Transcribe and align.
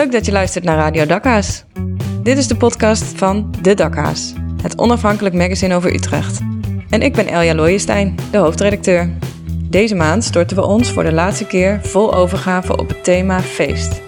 Leuk 0.00 0.12
dat 0.12 0.26
je 0.26 0.32
luistert 0.32 0.64
naar 0.64 0.76
Radio 0.76 1.06
Dakhaas. 1.06 1.64
Dit 2.22 2.38
is 2.38 2.46
de 2.46 2.56
podcast 2.56 3.04
van 3.04 3.54
De 3.62 3.74
Dakhaas, 3.74 4.32
het 4.62 4.78
onafhankelijk 4.78 5.34
magazine 5.34 5.74
over 5.74 5.94
Utrecht. 5.94 6.40
En 6.90 7.02
ik 7.02 7.12
ben 7.12 7.26
Elja 7.26 7.54
Looijenstein, 7.54 8.14
de 8.30 8.38
hoofdredacteur. 8.38 9.10
Deze 9.70 9.94
maand 9.94 10.24
storten 10.24 10.56
we 10.56 10.64
ons 10.64 10.92
voor 10.92 11.02
de 11.02 11.12
laatste 11.12 11.46
keer 11.46 11.80
vol 11.82 12.14
overgave 12.14 12.76
op 12.76 12.88
het 12.88 13.04
thema 13.04 13.40
feest. 13.40 14.00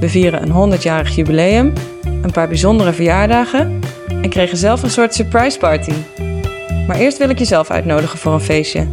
We 0.00 0.08
vieren 0.08 0.42
een 0.42 0.72
100-jarig 0.78 1.14
jubileum, 1.14 1.72
een 2.02 2.32
paar 2.32 2.48
bijzondere 2.48 2.92
verjaardagen 2.92 3.80
en 4.08 4.28
kregen 4.28 4.56
zelf 4.56 4.82
een 4.82 4.90
soort 4.90 5.14
surprise 5.14 5.58
party. 5.58 5.92
Maar 6.86 6.96
eerst 6.96 7.18
wil 7.18 7.28
ik 7.28 7.38
jezelf 7.38 7.70
uitnodigen 7.70 8.18
voor 8.18 8.32
een 8.32 8.40
feestje. 8.40 8.86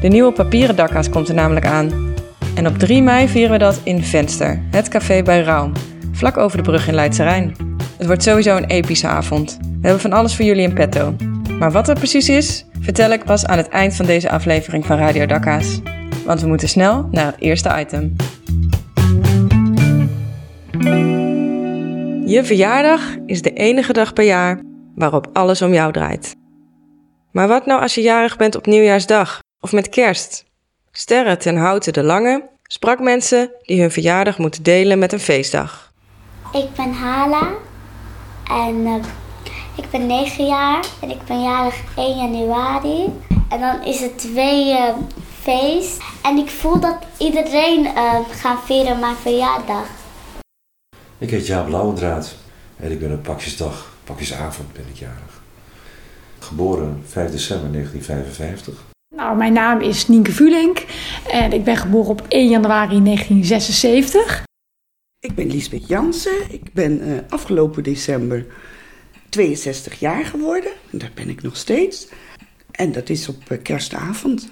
De 0.00 0.08
nieuwe 0.08 0.32
papieren 0.32 0.76
dakhaas 0.76 1.08
komt 1.08 1.28
er 1.28 1.34
namelijk 1.34 1.66
aan. 1.66 2.13
En 2.54 2.66
op 2.66 2.78
3 2.78 3.02
mei 3.02 3.28
vieren 3.28 3.50
we 3.50 3.58
dat 3.58 3.80
in 3.84 4.02
Venster, 4.02 4.62
het 4.70 4.88
café 4.88 5.22
bij 5.22 5.42
Raum, 5.42 5.72
vlak 6.12 6.36
over 6.36 6.56
de 6.56 6.62
brug 6.62 6.88
in 6.88 6.94
Leidse 6.94 7.22
Rijn. 7.22 7.56
Het 7.96 8.06
wordt 8.06 8.22
sowieso 8.22 8.56
een 8.56 8.64
epische 8.66 9.06
avond. 9.06 9.58
We 9.60 9.80
hebben 9.80 10.00
van 10.00 10.12
alles 10.12 10.36
voor 10.36 10.44
jullie 10.44 10.62
in 10.62 10.74
petto. 10.74 11.16
Maar 11.58 11.72
wat 11.72 11.88
er 11.88 11.94
precies 11.94 12.28
is, 12.28 12.66
vertel 12.80 13.10
ik 13.10 13.24
pas 13.24 13.46
aan 13.46 13.56
het 13.56 13.68
eind 13.68 13.94
van 13.96 14.06
deze 14.06 14.30
aflevering 14.30 14.86
van 14.86 14.96
Radio 14.96 15.26
Dakhaas. 15.26 15.80
Want 16.24 16.40
we 16.40 16.46
moeten 16.46 16.68
snel 16.68 17.08
naar 17.10 17.26
het 17.26 17.40
eerste 17.40 17.78
item. 17.78 18.16
Je 22.26 22.40
verjaardag 22.44 23.00
is 23.26 23.42
de 23.42 23.52
enige 23.52 23.92
dag 23.92 24.12
per 24.12 24.24
jaar 24.24 24.60
waarop 24.94 25.28
alles 25.32 25.62
om 25.62 25.72
jou 25.72 25.92
draait. 25.92 26.34
Maar 27.30 27.48
wat 27.48 27.66
nou 27.66 27.82
als 27.82 27.94
je 27.94 28.00
jarig 28.00 28.36
bent 28.36 28.56
op 28.56 28.66
nieuwjaarsdag 28.66 29.38
of 29.60 29.72
met 29.72 29.88
kerst? 29.88 30.44
Sterren 30.96 31.38
ten 31.38 31.56
Houten 31.56 31.92
de 31.92 32.02
Lange 32.02 32.48
sprak 32.62 33.00
mensen 33.00 33.50
die 33.62 33.80
hun 33.80 33.90
verjaardag 33.90 34.38
moeten 34.38 34.62
delen 34.62 34.98
met 34.98 35.12
een 35.12 35.20
feestdag. 35.20 35.92
Ik 36.52 36.74
ben 36.76 36.92
Hala 36.92 37.52
en 38.48 38.74
uh, 38.74 38.94
ik 39.76 39.90
ben 39.90 40.06
9 40.06 40.46
jaar 40.46 40.86
en 41.00 41.10
ik 41.10 41.24
ben 41.26 41.42
jarig 41.42 41.96
1 41.96 42.16
januari. 42.16 43.12
En 43.48 43.60
dan 43.60 43.84
is 43.84 44.00
het 44.00 44.18
twee 44.18 44.72
uh, 44.72 44.88
feest. 45.40 46.02
En 46.22 46.36
ik 46.36 46.48
voel 46.48 46.80
dat 46.80 46.96
iedereen 47.18 47.84
uh, 47.84 48.14
gaat 48.30 48.64
vieren 48.64 48.98
mijn 48.98 49.16
verjaardag. 49.16 49.86
Ik 51.18 51.30
heet 51.30 51.46
Jaap 51.46 51.68
Lauwendraad 51.68 52.34
en 52.76 52.90
ik 52.90 53.00
ben 53.00 53.12
op 53.12 53.22
pakjesdag, 53.22 53.92
pakjesavond 54.04 54.72
ben 54.72 54.86
ik 54.92 54.98
jarig. 54.98 55.42
Geboren 56.38 57.02
5 57.06 57.30
december 57.30 57.72
1955. 57.72 58.92
Nou, 59.16 59.36
mijn 59.36 59.52
naam 59.52 59.80
is 59.80 60.08
Nienke 60.08 60.32
Vulink 60.32 60.84
en 61.30 61.52
ik 61.52 61.64
ben 61.64 61.76
geboren 61.76 62.10
op 62.10 62.22
1 62.28 62.48
januari 62.48 63.02
1976. 63.02 64.42
Ik 65.20 65.34
ben 65.34 65.46
Liesbeth 65.46 65.88
Jansen. 65.88 66.50
Ik 66.50 66.72
ben 66.72 67.08
uh, 67.08 67.18
afgelopen 67.28 67.82
december 67.82 68.46
62 69.28 70.00
jaar 70.00 70.24
geworden. 70.24 70.70
En 70.92 70.98
daar 70.98 71.10
ben 71.14 71.28
ik 71.28 71.42
nog 71.42 71.56
steeds. 71.56 72.08
En 72.70 72.92
dat 72.92 73.08
is 73.08 73.28
op 73.28 73.36
uh, 73.48 73.58
kerstavond. 73.62 74.48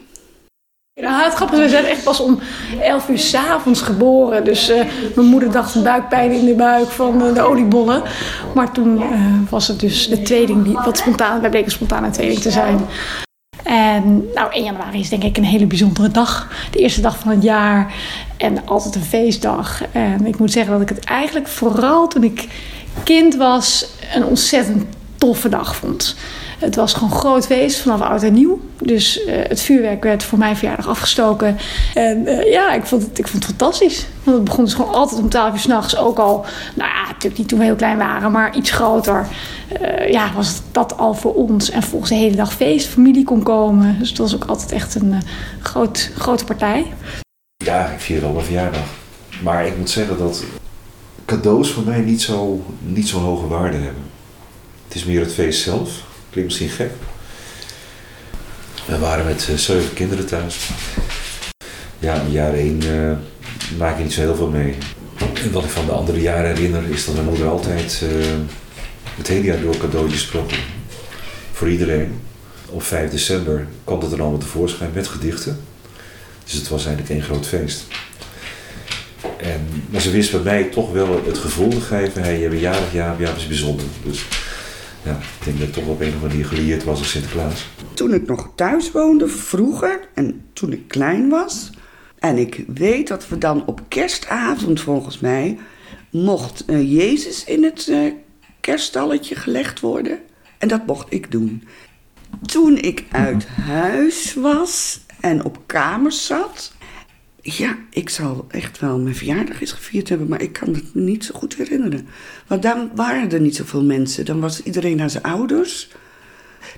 Nou, 1.01 1.25
het 1.25 1.35
grappige 1.35 1.63
is, 1.63 1.71
we 1.71 1.77
zijn 1.77 1.85
echt 1.85 2.05
pas 2.05 2.21
om 2.21 2.39
11 2.81 3.09
uur 3.09 3.19
s'avonds 3.19 3.81
geboren. 3.81 4.45
Dus 4.45 4.71
uh, 4.71 4.85
mijn 5.15 5.29
moeder 5.29 5.51
dacht 5.51 5.83
buikpijn 5.83 6.31
in 6.31 6.45
de 6.45 6.55
buik 6.55 6.89
van 6.89 7.23
uh, 7.23 7.35
de 7.35 7.43
oliebollen. 7.43 8.03
Maar 8.55 8.73
toen 8.73 8.97
uh, 8.97 9.51
was 9.51 9.69
het 9.69 9.81
dus 9.81 10.09
de 10.09 10.23
tweeling, 10.23 10.65
die, 10.65 10.73
wat 10.75 10.99
spontaan, 10.99 11.41
wij 11.41 11.51
bleken 11.51 11.71
spontaan 11.71 12.05
een 12.05 12.13
tweeling 12.13 12.41
te 12.41 12.51
zijn. 12.51 12.81
En 13.63 14.29
nou, 14.35 14.53
1 14.53 14.65
januari 14.65 15.01
is 15.01 15.09
denk 15.09 15.23
ik 15.23 15.37
een 15.37 15.45
hele 15.45 15.67
bijzondere 15.67 16.11
dag. 16.11 16.53
De 16.71 16.79
eerste 16.79 17.01
dag 17.01 17.19
van 17.19 17.31
het 17.31 17.43
jaar 17.43 17.95
en 18.37 18.67
altijd 18.67 18.95
een 18.95 19.03
feestdag. 19.03 19.83
En 19.93 20.27
ik 20.27 20.39
moet 20.39 20.53
zeggen 20.53 20.73
dat 20.73 20.83
ik 20.83 20.89
het 20.89 21.05
eigenlijk 21.05 21.49
vooral 21.49 22.09
toen 22.09 22.23
ik 22.23 22.49
kind 23.03 23.34
was 23.34 23.87
een 24.15 24.25
ontzettend 24.25 24.84
toffe 25.19 25.49
dag 25.49 25.77
vond. 25.77 26.17
Het 26.62 26.75
was 26.75 26.93
gewoon 26.93 27.11
groot 27.11 27.47
feest 27.47 27.78
vanaf 27.78 28.00
oud 28.00 28.23
en 28.23 28.33
nieuw. 28.33 28.61
Dus 28.81 29.27
uh, 29.27 29.34
het 29.49 29.61
vuurwerk 29.61 30.03
werd 30.03 30.23
voor 30.23 30.39
mijn 30.39 30.56
verjaardag 30.56 30.89
afgestoken. 30.89 31.59
En 31.95 32.28
uh, 32.28 32.53
ja, 32.53 32.73
ik 32.73 32.87
vond, 32.87 33.03
het, 33.03 33.19
ik 33.19 33.28
vond 33.28 33.47
het 33.47 33.56
fantastisch. 33.56 34.06
Want 34.23 34.37
het 34.37 34.45
begon 34.45 34.65
dus 34.65 34.75
gewoon 34.75 34.95
altijd 34.95 35.21
om 35.21 35.28
12 35.28 35.53
uur 35.53 35.59
s'nachts. 35.59 35.97
Ook 35.97 36.19
al, 36.19 36.45
nou 36.75 36.91
ja, 36.91 37.03
natuurlijk 37.03 37.39
niet 37.39 37.49
toen 37.49 37.59
we 37.59 37.65
heel 37.65 37.75
klein 37.75 37.99
waren, 37.99 38.33
maar 38.33 38.56
iets 38.56 38.71
groter. 38.71 39.27
Uh, 39.83 40.11
ja, 40.11 40.33
was 40.34 40.61
dat 40.72 40.97
al 40.99 41.15
voor 41.15 41.34
ons. 41.34 41.71
En 41.71 41.83
volgens 41.83 42.11
de 42.11 42.17
hele 42.17 42.37
dag 42.37 42.53
feest, 42.53 42.87
familie 42.87 43.25
kon 43.25 43.43
komen. 43.43 43.97
Dus 43.99 44.09
het 44.09 44.19
was 44.19 44.34
ook 44.34 44.45
altijd 44.45 44.72
echt 44.72 44.95
een 44.95 45.15
groot, 45.61 46.11
grote 46.17 46.45
partij. 46.45 46.93
Ja, 47.65 47.87
ik 47.87 48.01
vier 48.01 48.21
wel 48.21 48.33
mijn 48.33 48.45
verjaardag. 48.45 48.84
Maar 49.43 49.67
ik 49.67 49.78
moet 49.78 49.91
zeggen 49.91 50.19
dat 50.19 50.45
cadeaus 51.25 51.71
voor 51.71 51.83
mij 51.83 52.01
niet 52.01 52.22
zo, 52.22 52.65
niet 52.83 53.09
zo 53.09 53.19
hoge 53.19 53.47
waarde 53.47 53.77
hebben. 53.77 54.03
Het 54.89 54.95
is 54.95 55.05
meer 55.05 55.21
het 55.21 55.33
feest 55.33 55.62
zelf. 55.62 56.11
Klinkt 56.32 56.50
misschien 56.50 56.69
gek. 56.69 56.91
We 58.87 58.98
waren 58.98 59.25
met 59.25 59.48
uh, 59.50 59.56
zeven 59.56 59.94
kinderen 59.94 60.26
thuis. 60.26 60.70
Ja, 61.98 62.15
in 62.15 62.31
jaar 62.31 62.54
één 62.54 62.84
uh, 62.84 63.12
maak 63.78 63.97
je 63.97 64.03
niet 64.03 64.12
zo 64.12 64.20
heel 64.20 64.34
veel 64.34 64.48
mee. 64.48 64.75
En 65.42 65.53
wat 65.53 65.65
ik 65.65 65.71
van 65.71 65.87
de 65.87 65.92
andere 65.92 66.21
jaren 66.21 66.54
herinner 66.54 66.82
is 66.91 67.04
dat 67.04 67.15
mijn 67.15 67.26
moeder 67.26 67.48
altijd 67.48 68.00
uh, 68.04 68.25
het 69.16 69.28
hele 69.28 69.44
jaar 69.44 69.60
door 69.60 69.76
cadeautjes 69.76 70.21
sprak. 70.21 70.50
Voor 71.53 71.71
iedereen. 71.71 72.21
Op 72.69 72.82
5 72.82 73.10
december 73.10 73.66
kwam 73.84 74.00
het 74.00 74.12
er 74.12 74.21
allemaal 74.21 74.38
tevoorschijn 74.38 74.91
met 74.94 75.09
gedichten. 75.09 75.60
Dus 76.44 76.53
het 76.53 76.69
was 76.69 76.87
eigenlijk 76.87 77.15
één 77.15 77.22
groot 77.22 77.47
feest. 77.47 77.84
En, 79.37 79.84
maar 79.91 80.00
ze 80.00 80.10
wist 80.10 80.31
bij 80.31 80.41
mij 80.41 80.65
toch 80.65 80.92
wel 80.92 81.22
het 81.26 81.38
gevoel 81.38 81.69
te 81.69 81.81
geven: 81.81 82.22
hey, 82.22 82.38
je 82.38 82.48
bent 82.48 82.60
ja, 82.92 83.16
is 83.37 83.47
bijzonder. 83.47 83.87
Dus 84.04 84.25
ja, 85.05 85.13
ik 85.13 85.45
denk 85.45 85.59
dat 85.59 85.69
ik 85.69 85.75
toch 85.75 85.87
op 85.87 86.01
een 86.01 86.09
of 86.09 86.15
andere 86.15 86.29
manier 86.29 86.47
geleerd 86.47 86.85
was 86.85 86.99
als 86.99 87.11
Sinterklaas. 87.11 87.67
Toen 87.95 88.15
ik 88.15 88.27
nog 88.27 88.51
thuis 88.55 88.91
woonde, 88.91 89.29
vroeger, 89.29 90.09
en 90.15 90.45
toen 90.53 90.73
ik 90.73 90.89
klein 90.89 91.29
was. 91.29 91.71
En 92.19 92.39
ik 92.39 92.65
weet 92.67 93.09
dat 93.09 93.29
we 93.29 93.39
dan 93.39 93.67
op 93.67 93.81
kerstavond, 93.89 94.81
volgens 94.81 95.19
mij, 95.19 95.59
mocht 96.11 96.65
uh, 96.67 96.93
Jezus 96.93 97.45
in 97.45 97.65
het 97.65 97.87
uh, 97.87 98.13
kerststalletje 98.61 99.35
gelegd 99.35 99.81
worden. 99.81 100.19
En 100.59 100.69
dat 100.69 100.87
mocht 100.87 101.07
ik 101.13 101.31
doen. 101.31 101.69
Toen 102.47 102.79
ik 102.79 103.05
uit 103.11 103.47
huis 103.49 104.34
was 104.34 105.01
en 105.21 105.45
op 105.45 105.59
kamers 105.67 106.27
zat. 106.27 106.73
Ja, 107.44 107.78
ik 107.91 108.08
zal 108.08 108.47
echt 108.48 108.78
wel 108.78 108.98
mijn 108.98 109.14
verjaardag 109.14 109.60
eens 109.60 109.72
gevierd 109.72 110.08
hebben, 110.08 110.28
maar 110.28 110.42
ik 110.42 110.53
kan 110.53 110.75
het 110.75 110.94
niet 110.94 111.25
zo 111.25 111.34
goed 111.34 111.54
herinneren. 111.54 112.08
Want 112.47 112.62
dan 112.62 112.91
waren 112.94 113.30
er 113.30 113.41
niet 113.41 113.56
zoveel 113.56 113.82
mensen. 113.84 114.25
Dan 114.25 114.41
was 114.41 114.62
iedereen 114.62 114.97
naar 114.97 115.10
zijn 115.10 115.22
ouders. 115.22 115.91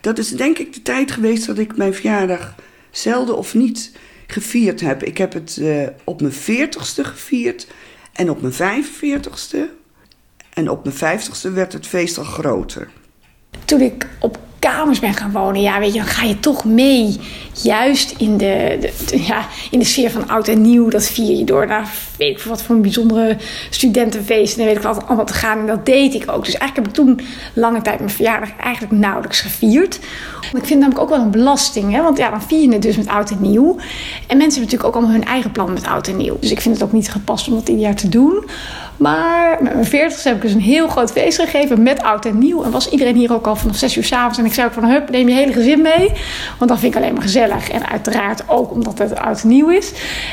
Dat 0.01 0.19
is 0.19 0.29
denk 0.31 0.59
ik 0.59 0.75
de 0.75 0.83
tijd 0.83 1.11
geweest 1.11 1.47
dat 1.47 1.59
ik 1.59 1.77
mijn 1.77 1.95
verjaardag 1.95 2.55
zelden 2.91 3.37
of 3.37 3.55
niet 3.55 3.93
gevierd 4.27 4.81
heb. 4.81 5.03
Ik 5.03 5.19
heb 5.19 5.33
het 5.33 5.57
uh, 5.61 5.87
op 6.05 6.21
mijn 6.21 6.33
veertigste 6.33 7.05
gevierd 7.05 7.67
en 8.13 8.31
op 8.31 8.41
mijn 8.41 8.53
vijfenveertigste. 8.53 9.71
En 10.53 10.71
op 10.71 10.85
mijn 10.85 10.97
vijftigste 10.97 11.51
werd 11.51 11.73
het 11.73 11.87
feest 11.87 12.19
al 12.19 12.25
groter. 12.25 12.89
Toen 13.65 13.81
ik 13.81 14.07
op 14.21 14.39
kamers 14.69 14.99
ben 14.99 15.15
gaan 15.15 15.33
wonen, 15.33 15.61
ja, 15.61 15.79
weet 15.79 15.93
je, 15.93 15.99
dan 15.99 16.09
ga 16.09 16.25
je 16.25 16.41
toch 16.41 16.65
mee. 16.65 17.21
Juist 17.63 18.15
in 18.19 18.37
de, 18.37 18.79
de, 18.81 19.23
ja, 19.23 19.47
in 19.71 19.79
de 19.79 19.85
sfeer 19.85 20.11
van 20.11 20.29
oud 20.29 20.49
en 20.49 20.61
nieuw. 20.61 20.89
Dat 20.89 21.07
vier 21.07 21.37
je 21.37 21.45
door 21.45 21.67
naar 21.67 21.89
weet 22.17 22.39
ik 22.39 22.43
wat 22.43 22.63
voor 22.63 22.75
een 22.75 22.83
bijzondere 22.83 23.37
studentenfeest. 23.71 24.59
En 24.59 24.65
weet 24.65 24.77
ik 24.77 24.83
wat 24.83 25.07
allemaal 25.07 25.25
te 25.25 25.33
gaan. 25.33 25.59
En 25.59 25.67
dat 25.67 25.87
deed 25.87 26.15
ik 26.15 26.31
ook. 26.31 26.45
Dus 26.45 26.55
eigenlijk 26.55 26.77
heb 26.77 26.87
ik 26.87 26.93
toen 26.93 27.27
lange 27.55 27.83
tijd 27.83 27.99
mijn 27.99 28.11
verjaardag 28.11 28.57
eigenlijk 28.57 28.93
nauwelijks 28.93 29.41
gevierd. 29.41 29.99
Want 30.41 30.63
ik 30.63 30.65
vind 30.65 30.69
het 30.69 30.79
namelijk 30.79 31.01
ook 31.01 31.09
wel 31.09 31.21
een 31.21 31.31
belasting. 31.31 31.93
Hè? 31.93 32.03
Want 32.03 32.19
ja, 32.19 32.31
dan 32.31 32.43
vier 32.43 32.61
je 32.61 32.73
het 32.73 32.83
dus 32.83 32.97
met 32.97 33.09
oud 33.09 33.31
en 33.31 33.41
nieuw. 33.41 33.77
En 34.27 34.37
mensen 34.37 34.39
hebben 34.39 34.61
natuurlijk 34.61 34.85
ook 34.85 34.95
allemaal 34.95 35.15
hun 35.15 35.25
eigen 35.25 35.53
plan 35.53 35.73
met 35.73 35.87
oud 35.87 36.09
en 36.09 36.17
nieuw. 36.17 36.37
Dus 36.41 36.51
ik 36.51 36.61
vind 36.61 36.75
het 36.75 36.85
ook 36.85 36.93
niet 36.93 37.11
gepast 37.11 37.49
om 37.49 37.55
dat 37.55 37.69
ieder 37.69 37.85
jaar 37.85 37.95
te 37.95 38.09
doen. 38.09 38.45
Maar 39.05 39.63
met 39.63 39.73
mijn 39.73 39.85
40 39.85 40.23
heb 40.23 40.37
ik 40.37 40.43
dus 40.43 40.53
een 40.53 40.61
heel 40.61 40.89
groot 40.89 41.13
feest 41.13 41.41
gegeven 41.41 41.83
met 41.83 42.03
oud 42.03 42.25
en 42.25 42.39
nieuw. 42.39 42.63
En 42.63 42.71
was 42.71 42.89
iedereen 42.89 43.17
hier 43.17 43.33
ook 43.33 43.47
al 43.47 43.57
vanaf 43.57 43.77
6 43.77 43.97
uur 43.97 44.05
s'avonds. 44.05 44.39
En 44.39 44.45
ik 44.45 44.55
zei 44.55 44.67
ook 44.67 44.73
van, 44.73 44.85
hup, 44.85 45.11
neem 45.11 45.29
je 45.29 45.35
hele 45.35 45.53
gezin 45.53 45.83
mee. 45.83 46.13
Want 46.59 46.71
dat 46.71 46.79
vind 46.79 46.95
ik 46.95 47.01
alleen 47.01 47.13
maar 47.13 47.23
gezellig. 47.23 47.71
En 47.71 47.89
uiteraard 47.89 48.49
ook 48.49 48.71
omdat 48.71 48.99
het 48.99 49.17
oud 49.17 49.43
en 49.43 49.49
nieuw 49.49 49.69
is. 49.69 49.93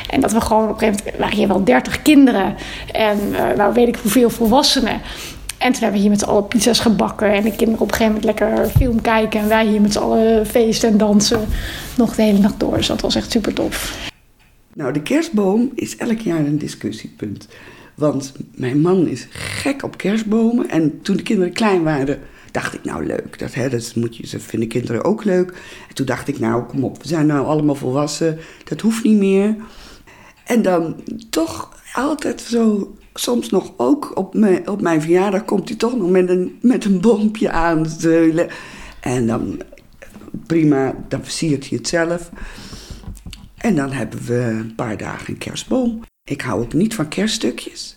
En 0.09 0.21
dat 0.21 0.31
we 0.31 0.41
gewoon 0.41 0.63
op 0.63 0.69
een 0.73 0.79
gegeven 0.79 1.03
moment, 1.03 1.19
waren 1.19 1.37
hier 1.37 1.47
wel 1.47 1.63
30 1.63 2.01
kinderen. 2.01 2.55
En 2.91 3.17
uh, 3.31 3.43
nou 3.57 3.73
weet 3.73 3.87
ik 3.87 3.97
hoeveel 4.01 4.29
volwassenen. 4.29 5.01
En 5.57 5.71
toen 5.71 5.81
hebben 5.81 5.91
we 5.91 5.99
hier 5.99 6.09
met 6.09 6.19
z'n 6.19 6.25
allen 6.25 6.47
pizza's 6.47 6.79
gebakken. 6.79 7.33
En 7.33 7.43
de 7.43 7.55
kinderen 7.55 7.81
op 7.81 7.91
een 7.91 7.97
gegeven 7.97 8.13
moment 8.13 8.23
lekker 8.23 8.69
film 8.69 9.01
kijken. 9.01 9.39
En 9.39 9.47
wij 9.47 9.65
hier 9.65 9.81
met 9.81 9.91
z'n 9.91 9.99
allen 9.99 10.45
feesten 10.47 10.89
en 10.89 10.97
dansen. 10.97 11.47
Nog 11.97 12.15
de 12.15 12.21
hele 12.21 12.39
nacht 12.39 12.59
door. 12.59 12.77
Dus 12.77 12.87
dat 12.87 13.01
was 13.01 13.15
echt 13.15 13.31
super 13.31 13.53
tof. 13.53 14.09
Nou, 14.73 14.93
de 14.93 15.01
kerstboom 15.01 15.71
is 15.75 15.97
elk 15.97 16.19
jaar 16.19 16.39
een 16.39 16.57
discussiepunt. 16.57 17.47
Want 17.95 18.33
mijn 18.55 18.81
man 18.81 19.07
is 19.07 19.27
gek 19.29 19.83
op 19.83 19.97
kerstbomen. 19.97 20.69
En 20.69 21.01
toen 21.01 21.17
de 21.17 21.23
kinderen 21.23 21.53
klein 21.53 21.83
waren, 21.83 22.19
dacht 22.51 22.73
ik, 22.73 22.83
nou 22.83 23.05
leuk. 23.05 23.39
Dat, 23.39 23.53
hè, 23.53 23.69
dat 23.69 23.95
moet 23.95 24.17
je, 24.17 24.27
dat 24.31 24.41
vinden 24.41 24.69
kinderen 24.69 25.03
ook 25.03 25.23
leuk. 25.23 25.49
En 25.89 25.95
toen 25.95 26.05
dacht 26.05 26.27
ik, 26.27 26.39
nou 26.39 26.63
kom 26.63 26.83
op, 26.83 27.01
we 27.01 27.07
zijn 27.07 27.25
nou 27.25 27.45
allemaal 27.45 27.75
volwassen. 27.75 28.39
Dat 28.63 28.81
hoeft 28.81 29.03
niet 29.03 29.17
meer. 29.17 29.55
En 30.45 30.61
dan 30.61 30.95
toch 31.29 31.79
altijd 31.93 32.41
zo 32.41 32.95
soms 33.13 33.49
nog 33.49 33.73
ook 33.77 34.17
op 34.17 34.33
mijn, 34.33 34.69
op 34.69 34.81
mijn 34.81 35.01
verjaardag 35.01 35.45
komt 35.45 35.67
hij 35.69 35.77
toch 35.77 35.97
nog 35.97 36.09
met 36.09 36.29
een, 36.29 36.57
met 36.61 36.85
een 36.85 37.01
boompje 37.01 37.51
aan. 37.51 37.85
En 38.99 39.27
dan 39.27 39.61
prima, 40.47 40.95
dan 41.07 41.23
versiert 41.23 41.69
hij 41.69 41.77
het 41.77 41.87
zelf. 41.87 42.29
En 43.57 43.75
dan 43.75 43.91
hebben 43.91 44.25
we 44.25 44.39
een 44.39 44.75
paar 44.75 44.97
dagen 44.97 45.33
een 45.33 45.37
kerstboom. 45.37 46.01
Ik 46.31 46.41
hou 46.41 46.61
ook 46.61 46.73
niet 46.73 46.95
van 46.95 47.07
kerststukjes. 47.07 47.95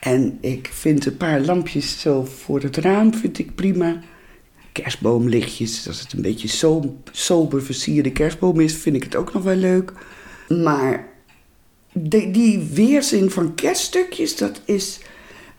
En 0.00 0.38
ik 0.40 0.70
vind 0.72 1.06
een 1.06 1.16
paar 1.16 1.40
lampjes 1.40 2.00
zo 2.00 2.24
voor 2.24 2.60
het 2.60 2.76
raam 2.76 3.14
vind 3.14 3.38
ik 3.38 3.54
prima. 3.54 4.00
Kerstboomlichtjes, 4.72 5.88
als 5.88 6.00
het 6.00 6.12
een 6.12 6.22
beetje 6.22 6.48
so 6.48 6.96
sober 7.12 7.62
versierde 7.62 8.12
kerstboom 8.12 8.60
is, 8.60 8.74
vind 8.74 8.96
ik 8.96 9.02
het 9.02 9.16
ook 9.16 9.32
nog 9.32 9.42
wel 9.42 9.56
leuk. 9.56 9.92
Maar 10.48 11.08
de, 11.92 12.30
die 12.30 12.58
weerzin 12.72 13.30
van 13.30 13.54
kerststukjes, 13.54 14.36
dat 14.36 14.60
is 14.64 15.00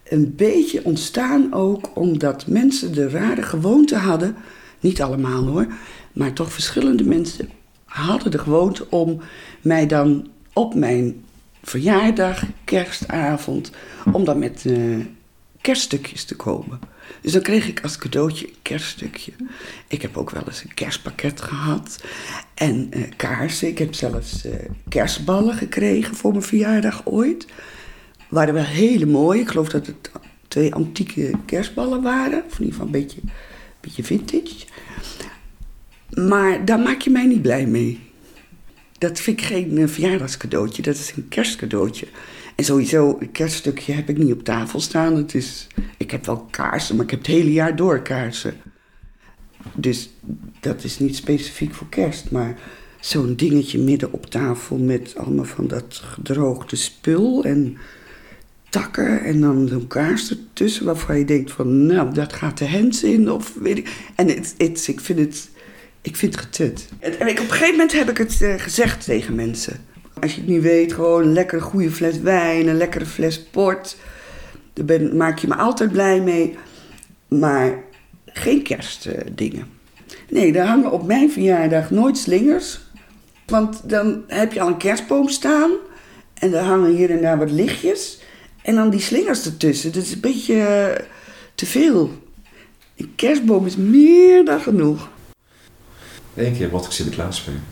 een 0.03 0.33
beetje 0.35 0.85
ontstaan 0.85 1.53
ook 1.53 1.97
omdat 1.97 2.47
mensen 2.47 2.93
de 2.93 3.09
rare 3.09 3.41
gewoonte 3.41 3.95
hadden, 3.95 4.35
niet 4.79 5.01
allemaal 5.01 5.45
hoor, 5.45 5.67
maar 6.13 6.33
toch 6.33 6.53
verschillende 6.53 7.03
mensen 7.03 7.49
hadden 7.85 8.31
de 8.31 8.39
gewoonte 8.39 8.89
om 8.89 9.21
mij 9.61 9.87
dan 9.87 10.27
op 10.53 10.75
mijn 10.75 11.23
verjaardag, 11.63 12.43
kerstavond, 12.63 13.71
om 14.11 14.25
dan 14.25 14.39
met 14.39 14.63
uh, 14.65 15.05
kerststukjes 15.61 16.25
te 16.25 16.35
komen. 16.35 16.79
Dus 17.21 17.31
dan 17.31 17.41
kreeg 17.41 17.67
ik 17.67 17.81
als 17.81 17.97
cadeautje 17.97 18.47
een 18.47 18.55
kerststukje. 18.61 19.31
Ik 19.87 20.01
heb 20.01 20.17
ook 20.17 20.29
wel 20.29 20.43
eens 20.47 20.63
een 20.63 20.73
kerstpakket 20.73 21.41
gehad. 21.41 22.03
En 22.53 22.89
uh, 22.93 23.03
kaarsen. 23.15 23.67
Ik 23.67 23.77
heb 23.77 23.93
zelfs 23.93 24.45
uh, 24.45 24.53
kerstballen 24.89 25.55
gekregen 25.55 26.15
voor 26.15 26.31
mijn 26.31 26.43
verjaardag 26.43 27.01
ooit. 27.05 27.47
Waren 28.29 28.53
wel 28.53 28.63
hele 28.63 29.05
mooie. 29.05 29.39
Ik 29.39 29.47
geloof 29.47 29.69
dat 29.69 29.87
het 29.87 30.11
twee 30.47 30.73
antieke 30.73 31.31
kerstballen 31.45 32.01
waren. 32.01 32.43
Of 32.45 32.59
in 32.59 32.65
ieder 32.65 32.71
geval 32.71 32.85
een 32.85 32.91
beetje, 32.91 33.19
een 33.21 33.31
beetje 33.81 34.03
vintage. 34.03 34.65
Maar 36.09 36.65
daar 36.65 36.79
maak 36.79 37.01
je 37.01 37.09
mij 37.09 37.25
niet 37.25 37.41
blij 37.41 37.65
mee. 37.65 38.12
Dat 39.03 39.19
vind 39.19 39.39
ik 39.39 39.45
geen 39.45 39.77
uh, 39.77 39.87
verjaardagscadeautje. 39.87 40.81
Dat 40.81 40.95
is 40.95 41.13
een 41.15 41.27
kerstcadeautje. 41.29 42.07
En 42.55 42.63
sowieso, 42.63 43.17
een 43.19 43.31
kerststukje 43.31 43.93
heb 43.93 44.09
ik 44.09 44.17
niet 44.17 44.33
op 44.33 44.43
tafel 44.43 44.79
staan. 44.79 45.15
Het 45.15 45.35
is, 45.35 45.67
ik 45.97 46.11
heb 46.11 46.25
wel 46.25 46.47
kaarsen, 46.49 46.95
maar 46.95 47.05
ik 47.05 47.11
heb 47.11 47.19
het 47.19 47.27
hele 47.27 47.51
jaar 47.51 47.75
door 47.75 48.01
kaarsen. 48.01 48.53
Dus 49.75 50.09
dat 50.59 50.83
is 50.83 50.99
niet 50.99 51.15
specifiek 51.15 51.73
voor 51.73 51.89
kerst. 51.89 52.31
Maar 52.31 52.59
zo'n 52.99 53.35
dingetje 53.35 53.79
midden 53.79 54.13
op 54.13 54.25
tafel 54.25 54.77
met 54.77 55.13
allemaal 55.17 55.45
van 55.45 55.67
dat 55.67 56.01
gedroogde 56.03 56.75
spul 56.75 57.43
en 57.43 57.77
takken. 58.69 59.23
En 59.23 59.41
dan 59.41 59.67
zo'n 59.67 59.87
kaars 59.87 60.29
ertussen 60.29 60.85
waarvan 60.85 61.17
je 61.17 61.25
denkt 61.25 61.51
van, 61.51 61.85
nou, 61.85 62.13
dat 62.13 62.33
gaat 62.33 62.57
de 62.57 62.65
hens 62.65 63.03
in. 63.03 63.31
Of 63.31 63.53
weet 63.53 63.77
ik. 63.77 64.11
En 64.15 64.27
het, 64.27 64.55
het, 64.57 64.87
ik 64.87 64.99
vind 64.99 65.19
het, 65.19 65.49
ik 66.03 66.15
vind 66.15 66.35
het 66.35 66.43
getut. 66.43 66.89
En 66.99 67.27
ik, 67.27 67.39
op 67.39 67.45
een 67.45 67.51
gegeven 67.51 67.71
moment 67.71 67.91
heb 67.91 68.09
ik 68.09 68.17
het 68.17 68.41
uh, 68.41 68.53
gezegd 68.57 69.03
tegen 69.03 69.35
mensen. 69.35 69.85
Als 70.19 70.33
je 70.33 70.39
het 70.41 70.49
niet 70.49 70.61
weet, 70.61 70.93
gewoon 70.93 71.21
een 71.21 71.33
lekkere 71.33 71.61
goede 71.61 71.91
fles 71.91 72.19
wijn, 72.19 72.67
een 72.67 72.77
lekkere 72.77 73.05
fles 73.05 73.43
port. 73.43 73.97
Daar 74.73 75.01
maak 75.01 75.39
je 75.39 75.47
me 75.47 75.55
altijd 75.55 75.91
blij 75.91 76.21
mee. 76.21 76.57
Maar 77.27 77.83
geen 78.25 78.63
kerstdingen. 78.63 79.67
nee, 80.29 80.51
daar 80.51 80.67
hangen 80.67 80.91
op 80.91 81.05
mijn 81.05 81.31
verjaardag 81.31 81.91
nooit 81.91 82.17
slingers. 82.17 82.79
Want 83.45 83.89
dan 83.89 84.23
heb 84.27 84.53
je 84.53 84.61
al 84.61 84.67
een 84.67 84.77
kerstboom 84.77 85.29
staan. 85.29 85.71
En 86.33 86.51
daar 86.51 86.63
hangen 86.63 86.95
hier 86.95 87.11
en 87.11 87.21
daar 87.21 87.37
wat 87.37 87.51
lichtjes. 87.51 88.19
En 88.61 88.75
dan 88.75 88.89
die 88.89 88.99
slingers 88.99 89.45
ertussen. 89.45 89.91
Dat 89.91 90.03
is 90.03 90.11
een 90.11 90.19
beetje 90.19 90.53
uh, 90.55 91.05
te 91.55 91.65
veel. 91.65 92.11
Een 92.97 93.13
kerstboom 93.15 93.65
is 93.65 93.75
meer 93.75 94.45
dan 94.45 94.59
genoeg. 94.59 95.11
Eén 96.35 96.55
keer 96.55 96.69
mocht 96.69 96.85
ik 96.85 96.91
Sinterklaas 96.91 97.37
spelen 97.37 97.63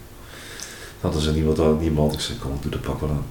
hadden 1.02 1.22
ze 1.22 1.32
niemand, 1.32 1.80
niemand. 1.80 2.14
Ik 2.14 2.20
zei, 2.20 2.38
kom, 2.38 2.58
doe 2.62 2.72
de 2.72 2.78
pak 2.78 3.00
wel 3.00 3.10
aan. 3.10 3.26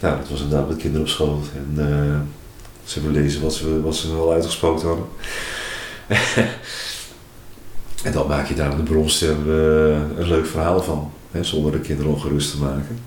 Nou, 0.00 0.18
dat 0.18 0.28
was 0.28 0.40
inderdaad 0.40 0.68
met 0.68 0.76
kinderen 0.76 1.06
op 1.06 1.12
school. 1.12 1.40
En 1.54 1.74
uh, 1.76 2.20
ze 2.84 3.00
hebben 3.00 3.22
lezen 3.22 3.42
wat 3.42 3.54
ze, 3.54 3.82
wat 3.82 3.96
ze 3.96 4.12
al 4.12 4.32
uitgesproken 4.32 4.86
hadden. 4.86 5.06
en 8.04 8.12
dan 8.12 8.28
maak 8.28 8.48
je 8.48 8.54
daar 8.54 8.70
in 8.70 8.76
de 8.76 8.82
bronster 8.82 9.36
uh, 9.46 10.18
een 10.18 10.28
leuk 10.28 10.46
verhaal 10.46 10.82
van. 10.82 11.12
Hè, 11.30 11.44
zonder 11.44 11.72
de 11.72 11.80
kinderen 11.80 12.12
ongerust 12.12 12.50
te 12.50 12.58
maken. 12.58 12.98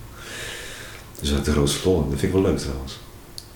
Dus 1.19 1.33
uit 1.33 1.45
de 1.45 1.51
grootste 1.51 1.89
lol. 1.89 1.97
Dat 1.97 2.19
vind 2.19 2.21
ik 2.21 2.31
wel 2.31 2.41
leuk 2.41 2.57
trouwens. 2.57 2.99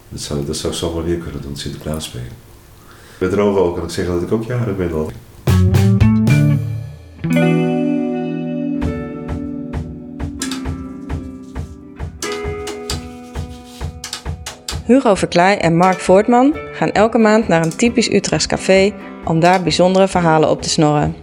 Dat 0.10 0.22
zou, 0.22 0.46
dat 0.46 0.56
zou 0.56 0.74
ik 0.74 0.80
zomaar 0.80 1.04
weer 1.04 1.18
kunnen 1.18 1.42
doen, 1.42 1.58
Sinterklaas 1.58 2.06
spelen. 2.06 2.50
Ik 3.20 3.30
ben 3.30 3.32
erover 3.32 3.62
ook 3.62 3.78
en 3.78 3.84
ik 3.84 3.90
zeg 3.90 4.06
dat 4.06 4.22
ik 4.22 4.32
ook 4.32 4.44
jarig 4.44 4.78
ben 4.78 4.94
al. 4.94 5.12
Hugo 14.92 15.16
Verkleij 15.16 15.60
en 15.60 15.78
Mark 15.78 16.00
Voortman 16.00 16.56
gaan 16.74 16.92
elke 16.92 17.18
maand 17.18 17.48
naar 17.48 17.64
een 17.64 17.76
typisch 17.76 18.14
Utrechts 18.14 18.48
café 18.48 18.94
om 19.26 19.40
daar 19.40 19.62
bijzondere 19.62 20.08
verhalen 20.08 20.50
op 20.50 20.62
te 20.62 20.70
snorren. 20.70 21.16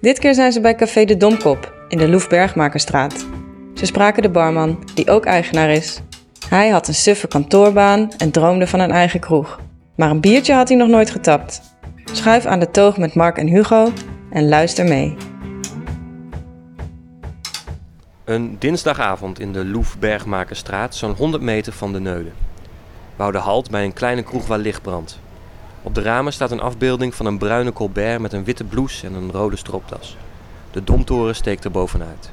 Dit 0.00 0.18
keer 0.18 0.34
zijn 0.34 0.52
ze 0.52 0.60
bij 0.60 0.74
Café 0.74 1.04
de 1.04 1.16
Domkop 1.16 1.74
in 1.88 1.98
de 1.98 2.08
Loef 2.08 2.28
Bergmakerstraat. 2.28 3.26
Ze 3.74 3.86
spraken 3.86 4.22
de 4.22 4.30
barman, 4.30 4.84
die 4.94 5.10
ook 5.10 5.24
eigenaar 5.24 5.70
is. 5.70 6.00
Hij 6.48 6.68
had 6.68 6.88
een 6.88 6.94
suffe 6.94 7.28
kantoorbaan 7.28 8.12
en 8.16 8.30
droomde 8.30 8.66
van 8.66 8.80
een 8.80 8.90
eigen 8.90 9.20
kroeg. 9.20 9.60
Maar 9.94 10.10
een 10.10 10.20
biertje 10.20 10.54
had 10.54 10.68
hij 10.68 10.76
nog 10.76 10.88
nooit 10.88 11.10
getapt. 11.10 11.60
Schuif 12.12 12.46
aan 12.46 12.60
de 12.60 12.70
toog 12.70 12.96
met 12.96 13.14
Mark 13.14 13.36
en 13.36 13.46
Hugo 13.46 13.92
en 14.30 14.48
luister 14.48 14.84
mee. 14.84 15.16
Een 18.24 18.56
dinsdagavond 18.58 19.40
in 19.40 19.52
de 19.52 19.64
Loef 19.64 19.98
Bergmakerstraat, 19.98 20.94
zo'n 20.94 21.14
100 21.14 21.42
meter 21.42 21.72
van 21.72 21.92
de 21.92 22.00
Neulen. 22.00 22.45
Houden 23.16 23.40
halt 23.40 23.70
bij 23.70 23.84
een 23.84 23.92
kleine 23.92 24.22
kroeg 24.22 24.46
waar 24.46 24.58
licht 24.58 24.82
brandt. 24.82 25.18
Op 25.82 25.94
de 25.94 26.02
ramen 26.02 26.32
staat 26.32 26.50
een 26.50 26.60
afbeelding 26.60 27.14
van 27.14 27.26
een 27.26 27.38
bruine 27.38 27.72
Colbert 27.72 28.20
met 28.20 28.32
een 28.32 28.44
witte 28.44 28.64
blouse 28.64 29.06
en 29.06 29.14
een 29.14 29.30
rode 29.32 29.56
stropdas. 29.56 30.16
De 30.70 30.84
domtoren 30.84 31.34
steekt 31.34 31.64
er 31.64 31.70
bovenuit. 31.70 32.30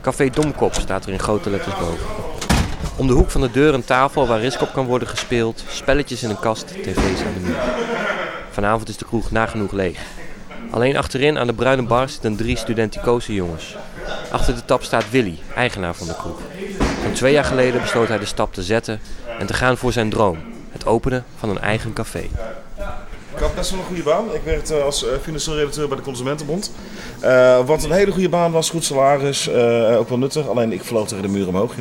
Café 0.00 0.30
Domkop 0.30 0.74
staat 0.74 1.06
er 1.06 1.12
in 1.12 1.18
grote 1.18 1.50
letters 1.50 1.78
boven. 1.78 2.06
Om 2.96 3.06
de 3.06 3.12
hoek 3.12 3.30
van 3.30 3.40
de 3.40 3.50
deur 3.50 3.74
een 3.74 3.84
tafel 3.84 4.26
waar 4.26 4.40
riskop 4.40 4.72
kan 4.72 4.86
worden 4.86 5.08
gespeeld, 5.08 5.64
spelletjes 5.68 6.22
in 6.22 6.30
een 6.30 6.40
kast, 6.40 6.66
tv's 6.66 7.22
aan 7.22 7.34
de 7.34 7.40
muur. 7.40 7.56
Vanavond 8.50 8.88
is 8.88 8.96
de 8.96 9.04
kroeg 9.04 9.30
nagenoeg 9.30 9.72
leeg. 9.72 10.00
Alleen 10.70 10.96
achterin 10.96 11.38
aan 11.38 11.46
de 11.46 11.52
bruine 11.52 11.82
bar 11.82 12.08
zitten 12.08 12.36
drie 12.36 12.56
studenticoze 12.56 13.34
jongens. 13.34 13.76
Achter 14.30 14.54
de 14.54 14.64
tap 14.64 14.82
staat 14.82 15.10
Willy, 15.10 15.38
eigenaar 15.54 15.94
van 15.94 16.06
de 16.06 16.16
kroeg. 16.16 16.40
Zo'n 17.02 17.12
twee 17.12 17.32
jaar 17.32 17.44
geleden 17.44 17.80
besloot 17.80 18.08
hij 18.08 18.18
de 18.18 18.24
stap 18.24 18.54
te 18.54 18.62
zetten 18.62 19.00
en 19.38 19.46
te 19.46 19.54
gaan 19.54 19.76
voor 19.76 19.92
zijn 19.92 20.10
droom: 20.10 20.38
het 20.70 20.86
openen 20.86 21.24
van 21.36 21.48
een 21.48 21.60
eigen 21.60 21.92
café. 21.92 22.28
Ik 23.34 23.40
had 23.40 23.54
best 23.54 23.70
wel 23.70 23.78
een 23.78 23.86
goede 23.86 24.02
baan. 24.02 24.24
Ik 24.34 24.42
werkte 24.44 24.74
als 24.74 25.06
financieel 25.22 25.56
redacteur 25.56 25.88
bij 25.88 25.96
de 25.96 26.02
Consumentenbond. 26.02 26.72
Uh, 27.22 27.66
wat 27.66 27.84
een 27.84 27.92
hele 27.92 28.12
goede 28.12 28.28
baan 28.28 28.52
was, 28.52 28.70
goed 28.70 28.84
salaris, 28.84 29.48
uh, 29.48 29.98
ook 29.98 30.08
wel 30.08 30.18
nuttig. 30.18 30.48
Alleen 30.48 30.72
ik 30.72 30.84
vloog 30.84 31.08
tegen 31.08 31.22
de 31.22 31.30
muur 31.30 31.48
omhoog. 31.48 31.74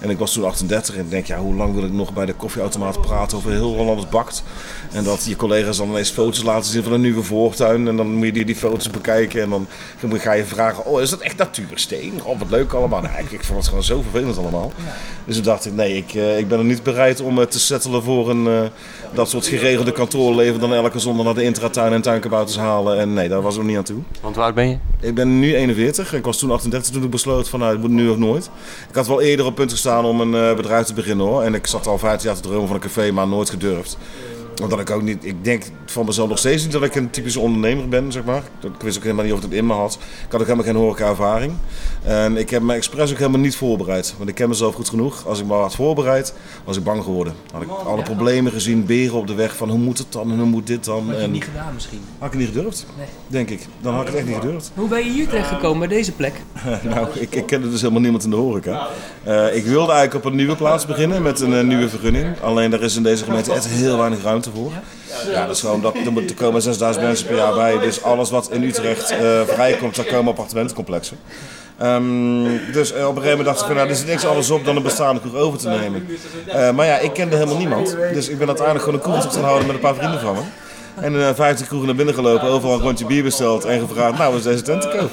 En 0.00 0.10
ik 0.10 0.18
was 0.18 0.32
toen 0.32 0.44
38 0.44 0.94
en 0.94 1.00
ik 1.00 1.10
denk, 1.10 1.26
ja, 1.26 1.38
hoe 1.38 1.54
lang 1.54 1.74
wil 1.74 1.84
ik 1.84 1.92
nog 1.92 2.12
bij 2.12 2.26
de 2.26 2.32
koffieautomaat 2.32 3.00
praten 3.00 3.36
over 3.36 3.50
heel 3.50 3.74
Hollanders 3.74 4.08
bakt? 4.08 4.42
En 4.92 5.04
dat 5.04 5.24
je 5.24 5.36
collega's 5.36 5.76
dan 5.76 5.88
ineens 5.88 6.10
foto's 6.10 6.42
laten 6.42 6.70
zien 6.70 6.82
van 6.82 6.92
een 6.92 7.00
nieuwe 7.00 7.22
voortuin. 7.22 7.88
En 7.88 7.96
dan 7.96 8.14
moet 8.14 8.26
je 8.26 8.32
die, 8.32 8.44
die 8.44 8.56
foto's 8.56 8.90
bekijken. 8.90 9.42
En 9.42 9.50
dan 9.50 9.68
ga 10.20 10.32
je 10.32 10.44
vragen, 10.44 10.84
oh, 10.84 11.00
is 11.00 11.10
dat 11.10 11.20
echt 11.20 11.36
natuursteen? 11.36 12.24
Oh, 12.24 12.38
wat 12.38 12.50
leuk 12.50 12.72
allemaal. 12.72 13.00
Nou, 13.00 13.18
ik, 13.18 13.30
ik 13.30 13.44
vond 13.44 13.58
het 13.58 13.68
gewoon 13.68 13.84
zo 13.84 14.02
vervelend 14.02 14.38
allemaal. 14.38 14.72
Dus 15.24 15.34
toen 15.34 15.44
dacht 15.44 15.66
ik, 15.66 15.72
nee, 15.72 15.96
ik, 15.96 16.14
uh, 16.14 16.38
ik 16.38 16.48
ben 16.48 16.58
er 16.58 16.64
niet 16.64 16.82
bereid 16.82 17.20
om 17.20 17.38
uh, 17.38 17.44
te 17.44 17.60
settelen 17.60 18.02
voor 18.02 18.30
een, 18.30 18.46
uh, 18.46 18.62
dat 19.14 19.28
soort 19.30 19.46
geregelde 19.46 19.92
kantoorleven. 19.92 20.60
Dan 20.60 20.74
elke 20.74 20.98
zondag 20.98 21.24
naar 21.24 21.34
de 21.34 21.42
intratuin 21.42 21.92
en 21.92 22.02
tuinkabouters 22.02 22.58
halen. 22.58 22.98
En 22.98 23.14
nee, 23.14 23.28
daar 23.28 23.42
was 23.42 23.52
ik 23.54 23.60
nog 23.60 23.68
niet 23.68 23.76
aan 23.76 23.82
toe. 23.82 24.00
Want 24.20 24.38
oud 24.38 24.54
ben 24.54 24.68
je? 24.68 24.78
Ik 25.00 25.14
ben 25.14 25.38
nu 25.38 25.54
41. 25.54 26.14
Ik 26.14 26.24
was 26.24 26.38
toen 26.38 26.50
38 26.50 26.92
toen 26.92 27.02
ik 27.02 27.10
besloot 27.10 27.48
van, 27.48 27.58
nou, 27.58 27.72
het 27.72 27.80
moet 27.80 27.90
nu 27.90 28.08
of 28.08 28.16
nooit. 28.16 28.50
Ik 28.88 28.94
had 28.94 29.06
wel 29.06 29.20
eerder 29.20 29.46
op 29.46 29.54
punt 29.54 29.70
gestaan 29.70 30.04
om 30.04 30.20
een 30.20 30.56
bedrijf 30.56 30.86
te 30.86 30.94
beginnen 30.94 31.26
hoor. 31.26 31.42
En 31.42 31.54
ik 31.54 31.66
zat 31.66 31.86
al 31.86 31.98
15 31.98 32.28
jaar 32.28 32.40
te 32.40 32.48
dromen 32.48 32.66
van 32.66 32.76
een 32.76 32.82
café, 32.82 33.10
maar 33.10 33.28
nooit 33.28 33.50
gedurfd. 33.50 33.98
Omdat 34.62 34.80
ik 34.80 34.90
ook 34.90 35.02
niet, 35.02 35.24
ik 35.24 35.44
denk 35.44 35.62
van 35.86 36.06
mezelf 36.06 36.28
nog 36.28 36.38
steeds 36.38 36.62
niet 36.62 36.72
dat 36.72 36.82
ik 36.82 36.94
een 36.94 37.10
typische 37.10 37.40
ondernemer 37.40 37.88
ben, 37.88 38.12
zeg 38.12 38.24
maar. 38.24 38.42
Ik 38.62 38.82
wist 38.82 38.96
ook 38.96 39.02
helemaal 39.02 39.24
niet 39.24 39.32
of 39.32 39.38
ik 39.38 39.44
het 39.44 39.54
in 39.54 39.66
me 39.66 39.72
had. 39.72 39.92
Ik 40.00 40.32
had 40.32 40.40
ook 40.40 40.46
helemaal 40.46 40.64
geen 40.72 40.74
horeca-ervaring. 40.76 41.52
En 42.02 42.36
ik 42.36 42.50
heb 42.50 42.62
me 42.62 42.74
expres 42.74 43.10
ook 43.10 43.18
helemaal 43.18 43.40
niet 43.40 43.56
voorbereid. 43.56 44.14
Want 44.16 44.28
ik 44.28 44.34
ken 44.34 44.48
mezelf 44.48 44.74
goed 44.74 44.88
genoeg. 44.88 45.26
Als 45.26 45.40
ik 45.40 45.46
me 45.46 45.52
had 45.54 45.74
voorbereid, 45.74 46.34
was 46.64 46.76
ik 46.76 46.84
bang 46.84 47.02
geworden. 47.04 47.34
Had 47.52 47.62
ik 47.62 47.68
alle 47.68 48.02
problemen 48.02 48.52
gezien, 48.52 48.86
beren 48.86 49.18
op 49.18 49.26
de 49.26 49.34
weg 49.34 49.56
van 49.56 49.68
hoe 49.68 49.78
moet 49.78 49.98
het 49.98 50.12
dan 50.12 50.30
en 50.30 50.36
hoe 50.38 50.46
moet 50.46 50.66
dit 50.66 50.84
dan. 50.84 51.06
Had 51.06 51.16
je 51.16 51.22
En 51.22 51.30
niet 51.30 51.44
gedaan 51.44 51.74
misschien. 51.74 52.00
had 52.18 52.26
ik 52.32 52.38
het 52.38 52.46
niet 52.48 52.56
gedurfd, 52.56 52.86
Nee. 52.96 53.06
denk 53.26 53.50
ik. 53.50 53.66
Dan 53.80 53.92
had 53.94 54.00
ik 54.02 54.08
het 54.08 54.16
echt 54.16 54.26
niet 54.26 54.36
gedurfd. 54.36 54.70
Hoe 54.74 54.88
ben 54.88 55.04
je 55.04 55.10
hier 55.10 55.28
terecht 55.28 55.48
gekomen 55.48 55.78
bij 55.78 55.96
deze 55.96 56.12
plek? 56.12 56.34
Nou, 56.82 57.06
ik, 57.14 57.34
ik 57.34 57.46
kende 57.46 57.70
dus 57.70 57.80
helemaal 57.80 58.00
niemand 58.02 58.24
in 58.24 58.30
de 58.30 58.36
horeca. 58.36 58.86
Eh, 59.22 59.56
ik 59.56 59.64
wilde 59.64 59.92
eigenlijk 59.92 60.24
op 60.24 60.30
een 60.30 60.36
nieuwe 60.36 60.56
plaats 60.56 60.86
beginnen 60.86 61.22
met 61.22 61.40
een 61.40 61.54
eh, 61.54 61.64
nieuwe 61.64 61.88
vergunning. 61.88 62.40
Alleen 62.40 62.70
daar 62.70 62.82
is 62.82 62.96
in 62.96 63.02
deze 63.02 63.24
gemeente 63.24 63.52
echt 63.52 63.66
heel 63.66 63.96
weinig 63.98 64.22
ruimte 64.22 64.49
Ja, 65.30 65.46
dat 65.46 65.54
is 65.56 65.60
gewoon 65.60 65.80
dat 65.80 65.94
er 65.94 66.34
komen 66.34 66.62
6000 66.62 67.04
mensen 67.04 67.26
per 67.26 67.36
jaar 67.36 67.54
bij. 67.54 67.78
Dus 67.78 68.02
alles 68.02 68.30
wat 68.30 68.50
in 68.50 68.62
Utrecht 68.62 69.10
eh, 69.10 69.40
vrijkomt, 69.46 69.96
daar 69.96 70.04
komen 70.04 70.28
appartementencomplexen. 70.28 71.18
Ehm, 71.78 72.72
dus 72.72 72.92
eh, 72.92 73.08
op 73.08 73.16
een 73.16 73.22
gegeven 73.22 73.38
moment 73.38 73.44
dacht 73.44 73.60
ik 73.60 73.66
van, 73.66 73.76
nou, 73.76 73.88
er 73.88 73.96
zit 73.96 74.06
niks 74.06 74.26
anders 74.26 74.50
op 74.50 74.64
dan 74.64 74.76
een 74.76 74.82
bestaande 74.82 75.20
kroeg 75.20 75.34
over 75.34 75.58
te 75.58 75.68
nemen. 75.68 76.08
Eh, 76.46 76.70
maar 76.70 76.86
ja, 76.86 76.98
ik 76.98 77.12
kende 77.12 77.36
helemaal 77.36 77.56
niemand. 77.56 77.96
Dus 78.12 78.28
ik 78.28 78.38
ben 78.38 78.46
uiteindelijk 78.46 78.84
gewoon 78.84 79.00
een 79.00 79.20
kroeg 79.20 79.34
gaan 79.34 79.44
houden 79.44 79.66
met 79.66 79.74
een 79.74 79.82
paar 79.82 79.94
vrienden 79.94 80.20
van 80.20 80.34
me. 80.34 80.40
En 81.00 81.14
uh, 81.14 81.28
50 81.34 81.66
kroegen 81.66 81.86
naar 81.86 81.96
binnen 81.96 82.14
gelopen, 82.14 82.48
overal 82.48 82.74
een 82.74 82.82
rondje 82.82 83.06
bier 83.06 83.22
besteld 83.22 83.64
en 83.64 83.80
gevraagd, 83.80 84.18
nou, 84.18 84.36
is 84.36 84.42
deze 84.42 84.62
tent 84.62 84.82
te 84.82 84.88
koop? 84.88 85.10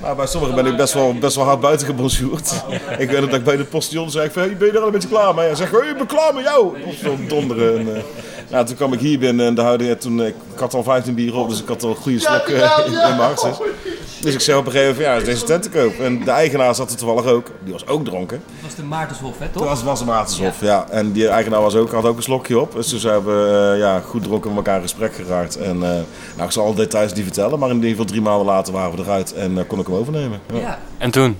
Maar 0.00 0.16
bij 0.16 0.26
sommigen 0.26 0.54
ben 0.54 0.66
ik 0.66 0.76
best 0.76 0.94
wel, 0.94 1.14
best 1.14 1.36
wel 1.36 1.44
hard 1.44 1.60
buiten 1.60 1.86
gebonjourd. 1.86 2.64
Ik 2.98 3.10
weet 3.10 3.20
dat 3.20 3.34
ik 3.34 3.44
bij 3.44 3.56
de 3.56 3.64
postillon 3.64 4.10
zei, 4.10 4.30
van, 4.30 4.42
hey, 4.42 4.56
ben 4.56 4.66
je 4.66 4.72
er 4.72 4.80
al 4.80 4.86
een 4.86 4.92
beetje 4.92 5.08
klaar 5.08 5.34
mee? 5.34 5.46
Hij 5.46 5.54
zegt, 5.54 5.70
hey, 5.70 5.88
ik 5.88 5.96
ben 5.96 6.06
klaar 6.06 6.34
met 6.34 6.44
jou! 6.44 6.76
Of 6.86 6.94
zo 6.94 7.16
donderen. 7.28 7.78
En, 7.78 8.02
nou, 8.50 8.66
toen 8.66 8.76
kwam 8.76 8.92
ik 8.92 9.00
hier 9.00 9.18
binnen 9.18 9.46
en 9.46 9.54
de 9.54 9.60
huidige, 9.60 9.96
toen, 9.96 10.22
ik, 10.22 10.34
ik 10.52 10.58
had 10.58 10.74
al 10.74 10.82
15 10.82 11.14
bier 11.14 11.36
op, 11.36 11.48
dus 11.48 11.60
ik 11.60 11.68
had 11.68 11.82
al 11.82 11.90
een 11.90 11.96
goede 11.96 12.18
slok 12.18 12.48
uh, 12.48 12.78
in, 12.86 12.92
in 12.92 12.98
mijn 12.98 13.18
hartjes. 13.18 13.56
Dus 14.20 14.34
ik 14.34 14.40
zei 14.40 14.58
op 14.58 14.66
een 14.66 14.72
gegeven 14.72 14.94
moment, 14.94 15.26
ja, 15.26 15.32
is 15.32 15.34
deze 15.34 15.44
tent 15.44 15.62
te 15.62 15.70
koop? 15.70 16.00
En 16.00 16.24
de 16.24 16.30
eigenaar 16.30 16.74
zat 16.74 16.90
er 16.90 16.96
toevallig 16.96 17.24
ook, 17.24 17.50
die 17.64 17.72
was 17.72 17.86
ook 17.86 18.04
dronken. 18.04 18.42
Dat 18.46 18.62
was 18.62 18.74
de 18.74 18.82
Maartenshof, 18.82 19.38
hè, 19.38 19.48
toch? 19.48 19.62
Dat 19.62 19.70
was, 19.70 19.82
was 19.82 19.98
de 19.98 20.04
Maartenshof, 20.04 20.60
ja. 20.60 20.66
ja. 20.66 20.88
En 20.90 21.12
die 21.12 21.28
eigenaar 21.28 21.60
was 21.60 21.74
ook, 21.74 21.92
had 21.92 22.04
ook 22.04 22.16
een 22.16 22.22
slokje 22.22 22.58
op. 22.58 22.72
Dus 22.72 22.88
toen 22.88 22.98
zijn 22.98 23.24
we 23.24 23.72
uh, 23.74 23.80
ja, 23.80 24.00
goed 24.00 24.22
dronken 24.22 24.48
met 24.48 24.58
elkaar 24.58 24.76
in 24.76 24.82
gesprek 24.82 25.14
geraakt. 25.14 25.56
En 25.56 25.74
uh, 25.74 25.80
nou, 25.80 26.04
ik 26.44 26.50
zal 26.50 26.64
alle 26.64 26.74
details 26.74 27.12
niet 27.12 27.24
vertellen, 27.24 27.58
maar 27.58 27.68
in 27.68 27.74
ieder 27.74 27.90
geval 27.90 28.04
drie 28.04 28.20
maanden 28.20 28.46
later 28.46 28.72
waren 28.72 28.96
we 28.96 29.02
eruit 29.02 29.34
en 29.34 29.52
uh, 29.52 29.60
kon 29.66 29.78
ik 29.78 29.86
hem 29.86 29.96
overnemen. 29.96 30.40
Ja. 30.52 30.58
ja. 30.58 30.78
En 30.98 31.10
toen? 31.10 31.36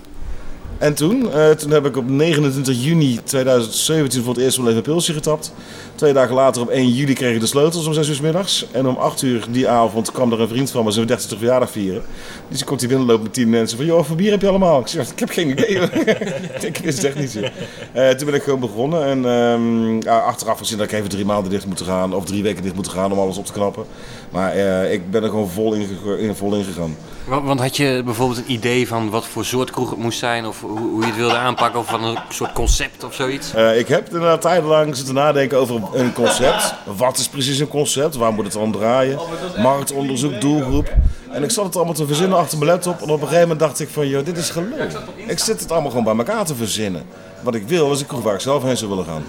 En 0.79 0.95
toen, 0.95 1.29
uh, 1.35 1.51
toen 1.51 1.71
heb 1.71 1.87
ik 1.87 1.97
op 1.97 2.09
29 2.09 2.85
juni 2.85 3.21
2017 3.25 4.23
voor 4.23 4.35
het 4.35 4.43
eerst 4.43 4.57
wel 4.57 4.67
even 4.67 4.77
een 4.77 4.83
pilsje 4.83 5.13
getapt. 5.13 5.53
Twee 5.99 6.13
dagen 6.13 6.35
later 6.35 6.63
op 6.63 6.69
1 6.69 6.89
juli 6.89 7.13
kreeg 7.13 7.35
ik 7.35 7.41
de 7.41 7.47
sleutels 7.47 7.87
om 7.87 7.93
6 7.93 8.09
uur 8.09 8.19
middags. 8.23 8.67
En 8.71 8.87
om 8.87 8.97
8 8.97 9.23
uur 9.23 9.47
die 9.51 9.69
avond 9.69 10.13
kwam 10.13 10.33
er 10.33 10.41
een 10.41 10.49
vriend 10.49 10.71
van 10.71 10.85
me 10.85 10.91
zijn 10.91 11.07
30 11.07 11.39
verjaardag 11.39 11.71
vieren. 11.71 12.03
Dus 12.49 12.61
ik 12.61 12.67
komt 12.67 12.81
hier 12.81 12.89
binnenlopen 12.89 13.23
met 13.23 13.33
10 13.33 13.51
mensen 13.51 13.77
van, 13.77 13.87
joh, 13.87 14.05
voor 14.05 14.17
bier 14.17 14.31
heb 14.31 14.41
je 14.41 14.49
allemaal? 14.49 14.81
Ik 14.81 14.87
zeg, 14.87 15.11
ik 15.11 15.19
heb 15.19 15.31
geen 15.31 15.51
idee. 15.51 15.81
ik 16.71 16.79
wist 16.83 16.97
het 16.97 17.07
echt 17.07 17.19
niet 17.19 17.31
zo. 17.31 17.41
Uh, 17.41 18.09
toen 18.09 18.27
ben 18.27 18.35
ik 18.35 18.43
gewoon 18.43 18.61
begonnen 18.61 19.05
en 19.05 19.25
um, 19.25 20.03
uh, 20.03 20.25
achteraf 20.25 20.59
gezien 20.59 20.79
dat 20.79 20.87
ik 20.87 20.93
even 20.93 21.09
drie 21.09 21.25
maanden 21.25 21.51
dicht 21.51 21.67
moet 21.67 21.81
gaan 21.81 22.15
of 22.15 22.25
drie 22.25 22.43
weken 22.43 22.63
dicht 22.63 22.75
moet 22.75 22.89
gaan 22.89 23.13
om 23.13 23.19
alles 23.19 23.39
op 23.39 23.47
te 23.47 23.53
knappen. 23.53 23.85
Maar 24.31 24.57
uh, 24.57 24.93
ik 24.93 25.11
ben 25.11 25.23
er 25.23 25.29
gewoon 25.29 25.49
vol 25.49 25.75
in, 25.75 25.89
in, 26.19 26.35
vol 26.35 26.55
in 26.55 26.65
gegaan. 26.65 26.97
Want, 27.25 27.47
want, 27.47 27.61
had 27.61 27.77
je 27.77 28.03
bijvoorbeeld 28.05 28.39
een 28.39 28.53
idee 28.53 28.89
van 28.89 29.11
wat 29.11 29.27
voor 29.27 29.45
soort 29.45 29.71
kroeg 29.71 29.91
het 29.91 29.99
moest 29.99 30.19
zijn? 30.19 30.47
Of 30.47 30.61
hoe, 30.61 30.79
hoe 30.79 31.01
je 31.01 31.07
het 31.07 31.17
wilde 31.17 31.37
aanpakken? 31.37 31.81
Of 31.81 31.87
van 31.87 32.05
een 32.05 32.19
soort 32.29 32.53
concept 32.53 33.05
of 33.05 33.15
zoiets? 33.15 33.55
Uh, 33.55 33.79
ik 33.79 33.89
heb 33.89 34.07
inderdaad 34.07 34.41
tijdenlang 34.41 34.97
zitten 34.97 35.15
nadenken 35.15 35.59
over 35.59 35.81
een 35.95 36.13
concept. 36.13 36.75
Wat 36.97 37.19
is 37.19 37.29
precies 37.29 37.59
een 37.59 37.69
concept? 37.69 38.17
Waar 38.17 38.33
moet 38.33 38.45
het 38.45 38.53
dan 38.53 38.73
draaien? 38.73 39.19
Marktonderzoek, 39.59 40.41
doelgroep. 40.41 40.95
En 41.31 41.43
ik 41.43 41.51
zat 41.51 41.65
het 41.65 41.77
allemaal 41.77 41.95
te 41.95 42.07
verzinnen 42.07 42.39
achter 42.39 42.59
mijn 42.59 42.71
laptop. 42.71 42.97
En 42.97 43.03
op 43.03 43.11
een 43.11 43.19
gegeven 43.19 43.41
moment 43.41 43.61
dacht 43.61 43.81
ik 43.81 43.89
van, 43.89 44.09
joh, 44.09 44.25
dit 44.25 44.37
is 44.37 44.51
geluk. 44.51 44.93
Ik 45.27 45.39
zit 45.39 45.61
het 45.61 45.73
allemaal 45.73 45.91
gewoon 45.91 46.05
bij 46.05 46.17
elkaar 46.17 46.45
te 46.45 46.55
verzinnen. 46.55 47.03
Wat 47.43 47.55
ik 47.55 47.69
wil 47.69 47.93
is 47.93 48.01
een 48.01 48.07
kroeg 48.07 48.23
waar 48.23 48.35
ik 48.35 48.41
zelf 48.41 48.63
heen 48.63 48.77
zou 48.77 48.91
willen 48.91 49.05
gaan. 49.05 49.23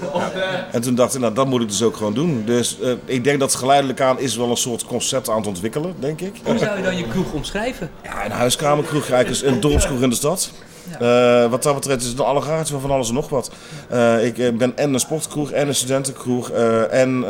En 0.71 0.81
toen 0.81 0.95
dacht 0.95 1.13
ik, 1.13 1.21
nou 1.21 1.33
dat 1.33 1.47
moet 1.47 1.61
ik 1.61 1.67
dus 1.67 1.81
ook 1.81 1.95
gewoon 1.95 2.13
doen. 2.13 2.43
Dus 2.45 2.77
uh, 2.81 2.91
ik 3.05 3.23
denk 3.23 3.39
dat 3.39 3.55
geleidelijk 3.55 4.01
aan 4.01 4.19
is 4.19 4.35
wel 4.35 4.49
een 4.49 4.57
soort 4.57 4.85
concept 4.85 5.29
aan 5.29 5.37
het 5.37 5.47
ontwikkelen, 5.47 5.95
denk 5.99 6.21
ik. 6.21 6.35
Hoe 6.43 6.57
zou 6.57 6.77
je 6.77 6.83
dan 6.83 6.97
je 6.97 7.07
kroeg 7.07 7.31
omschrijven? 7.31 7.91
Ja, 8.03 8.25
een 8.25 8.31
huiskamerkroeg, 8.31 9.09
eigenlijk 9.09 9.53
een 9.53 9.59
dorpskroeg 9.59 10.01
in 10.01 10.09
de 10.09 10.15
stad. 10.15 10.51
Uh, 11.01 11.49
wat 11.49 11.63
dat 11.63 11.75
betreft 11.75 12.01
is 12.01 12.07
het 12.07 12.19
een 12.19 12.25
allegaartje 12.25 12.73
van 12.73 12.81
van 12.81 12.91
alles 12.91 13.07
en 13.07 13.13
nog 13.13 13.29
wat. 13.29 13.51
Uh, 13.91 14.25
ik 14.25 14.57
ben 14.57 14.77
en 14.77 14.93
een 14.93 14.99
sportkroeg 14.99 15.51
en 15.51 15.67
een 15.67 15.75
studentenkroeg 15.75 16.51
uh, 16.51 16.93
en 16.93 17.23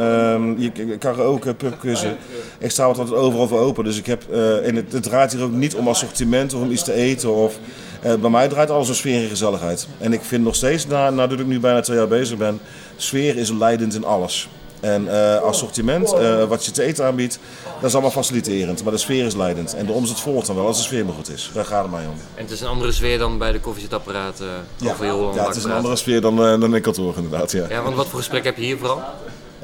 uh, 0.60 0.98
karaoke, 1.00 1.54
pubquizzen. 1.54 2.18
Ik 2.58 2.72
sta 2.72 2.84
altijd 2.84 3.14
overal 3.14 3.48
voor 3.48 3.60
open. 3.60 3.84
Dus 3.84 3.98
ik 3.98 4.06
heb, 4.06 4.32
en 4.64 4.76
het, 4.76 4.92
het 4.92 5.04
draait 5.04 5.32
hier 5.32 5.44
ook 5.44 5.52
niet 5.52 5.76
om 5.76 5.88
assortiment 5.88 6.54
of 6.54 6.62
om 6.62 6.72
iets 6.72 6.84
te 6.84 6.94
eten. 6.94 7.34
Of, 7.34 7.56
bij 8.02 8.30
mij 8.30 8.48
draait 8.48 8.70
alles 8.70 8.88
om 8.88 8.94
sfeer 8.94 9.24
en 9.24 9.30
gezelligheid. 9.30 9.88
En 9.98 10.14
ik 10.14 10.22
vind 10.22 10.44
nog 10.44 10.56
steeds, 10.56 10.88
na, 10.88 11.10
nadat 11.10 11.40
ik 11.40 11.46
nu 11.46 11.60
bijna 11.60 11.82
twee 11.82 11.98
jaar 11.98 12.08
bezig 12.08 12.38
ben, 12.38 12.60
sfeer 12.96 13.38
is 13.38 13.52
leidend 13.52 13.96
in 13.96 14.06
alles. 14.06 14.50
En 14.80 15.04
uh, 15.04 15.36
assortiment, 15.36 16.14
uh, 16.14 16.44
wat 16.44 16.66
je 16.66 16.72
te 16.72 16.84
eten 16.84 17.06
aanbiedt, 17.06 17.40
dat 17.80 17.90
is 17.90 17.94
allemaal 17.94 18.12
faciliterend. 18.12 18.84
Maar 18.84 18.94
de 18.94 19.00
sfeer 19.00 19.26
is 19.26 19.36
leidend. 19.36 19.76
En 19.76 19.86
de 19.86 19.92
omzet 19.92 20.20
volgt 20.20 20.48
dan 20.48 20.56
wel 20.56 20.66
als 20.66 20.78
de 20.78 20.84
sfeer 20.84 21.06
maar 21.06 21.14
goed 21.14 21.32
is. 21.32 21.52
Daar 21.54 21.66
gaat 21.66 21.82
het 21.82 21.92
mij 21.92 22.06
om. 22.06 22.16
En 22.36 22.44
het 22.44 22.52
is 22.52 22.62
een 22.62 22.68
andere 22.68 22.92
sfeer 22.92 23.18
dan 23.18 23.38
bij 23.38 23.52
de 23.52 23.60
koffiezetapparaten 23.60 24.48
uh, 24.48 24.90
ja. 25.00 25.06
ja, 25.34 25.48
het 25.48 25.56
is 25.56 25.64
een 25.64 25.72
andere 25.72 25.96
sfeer 25.96 26.22
dan, 26.22 26.36
dan 26.36 26.76
in 26.76 26.82
kantoor 26.82 27.16
inderdaad. 27.16 27.52
Ja. 27.52 27.66
ja, 27.70 27.82
want 27.82 27.96
wat 27.96 28.08
voor 28.08 28.20
gesprek 28.20 28.44
heb 28.44 28.58
je 28.58 28.64
hier 28.64 28.78
vooral? 28.78 29.02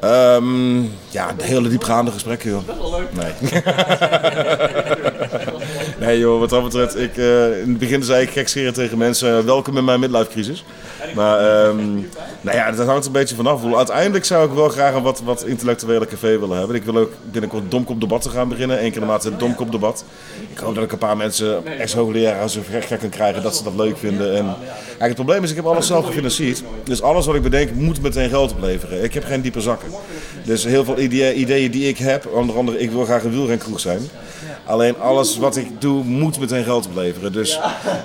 Um, 0.04 0.92
ja, 1.08 1.34
hele 1.42 1.68
diepgaande 1.68 2.10
gesprekken, 2.10 2.50
joh. 2.50 2.62
Nee. 3.12 3.52
nee, 5.98 6.18
joh, 6.18 6.40
wat 6.40 6.50
dat 6.50 6.62
betreft, 6.62 6.98
ik, 6.98 7.16
uh, 7.16 7.60
in 7.60 7.68
het 7.68 7.78
begin 7.78 8.02
zei 8.02 8.22
ik 8.22 8.30
gekscherend 8.30 8.74
tegen 8.74 8.98
mensen, 8.98 9.46
welkom 9.46 9.76
in 9.76 9.84
mijn 9.84 10.00
midlife 10.00 10.28
crisis. 10.30 10.64
Maar 11.14 11.66
um, 11.66 12.08
nou 12.40 12.56
ja, 12.56 12.70
dat 12.70 12.86
hangt 12.86 13.06
een 13.06 13.12
beetje 13.12 13.34
vanaf. 13.34 13.74
Uiteindelijk 13.74 14.24
zou 14.24 14.48
ik 14.48 14.54
wel 14.54 14.68
graag 14.68 14.94
een 14.94 15.02
wat, 15.02 15.22
wat 15.24 15.44
intellectuele 15.44 16.06
café 16.06 16.38
willen 16.38 16.58
hebben. 16.58 16.76
Ik 16.76 16.84
wil 16.84 16.96
ook 16.96 17.12
binnenkort 17.30 17.70
Domkop 17.70 18.00
debatten 18.00 18.30
gaan 18.30 18.48
beginnen. 18.48 18.84
Eén 18.84 18.90
keer 18.90 19.00
de 19.00 19.06
maand 19.06 19.24
een 19.24 19.38
Domkop 19.38 19.72
debat. 19.72 20.04
Ik 20.52 20.58
hoop 20.58 20.74
dat 20.74 20.84
ik 20.84 20.92
een 20.92 20.98
paar 20.98 21.16
mensen, 21.16 21.66
ex-hoogleraren, 21.78 22.50
zo 22.50 22.60
gek 22.70 22.98
kan 23.00 23.08
krijgen 23.08 23.42
dat 23.42 23.56
ze 23.56 23.62
dat 23.62 23.74
leuk 23.76 23.98
vinden. 23.98 24.36
En 24.36 24.44
eigenlijk 24.46 25.00
het 25.00 25.14
probleem 25.14 25.42
is, 25.42 25.50
ik 25.50 25.56
heb 25.56 25.66
alles 25.66 25.86
zelf 25.86 26.06
gefinancierd. 26.06 26.62
Dus 26.84 27.02
alles 27.02 27.26
wat 27.26 27.34
ik 27.34 27.42
bedenk 27.42 27.70
moet 27.72 28.02
meteen 28.02 28.28
geld 28.28 28.52
opleveren. 28.52 29.04
Ik 29.04 29.14
heb 29.14 29.24
geen 29.24 29.40
diepe 29.40 29.60
zakken. 29.60 29.88
Dus 30.44 30.64
heel 30.64 30.84
veel 30.84 30.98
ideeën 30.98 31.70
die 31.70 31.88
ik 31.88 31.98
heb, 31.98 32.26
onder 32.26 32.56
andere, 32.56 32.78
ik 32.78 32.90
wil 32.90 33.04
graag 33.04 33.24
een 33.24 33.30
wielrenkroeg 33.30 33.80
zijn. 33.80 34.00
Alleen 34.64 34.98
alles 34.98 35.36
wat 35.36 35.56
ik 35.56 35.80
doe 35.80 35.85
moet 35.92 36.38
meteen 36.38 36.64
geld 36.64 36.86
opleveren. 36.86 37.32
Dus 37.32 37.60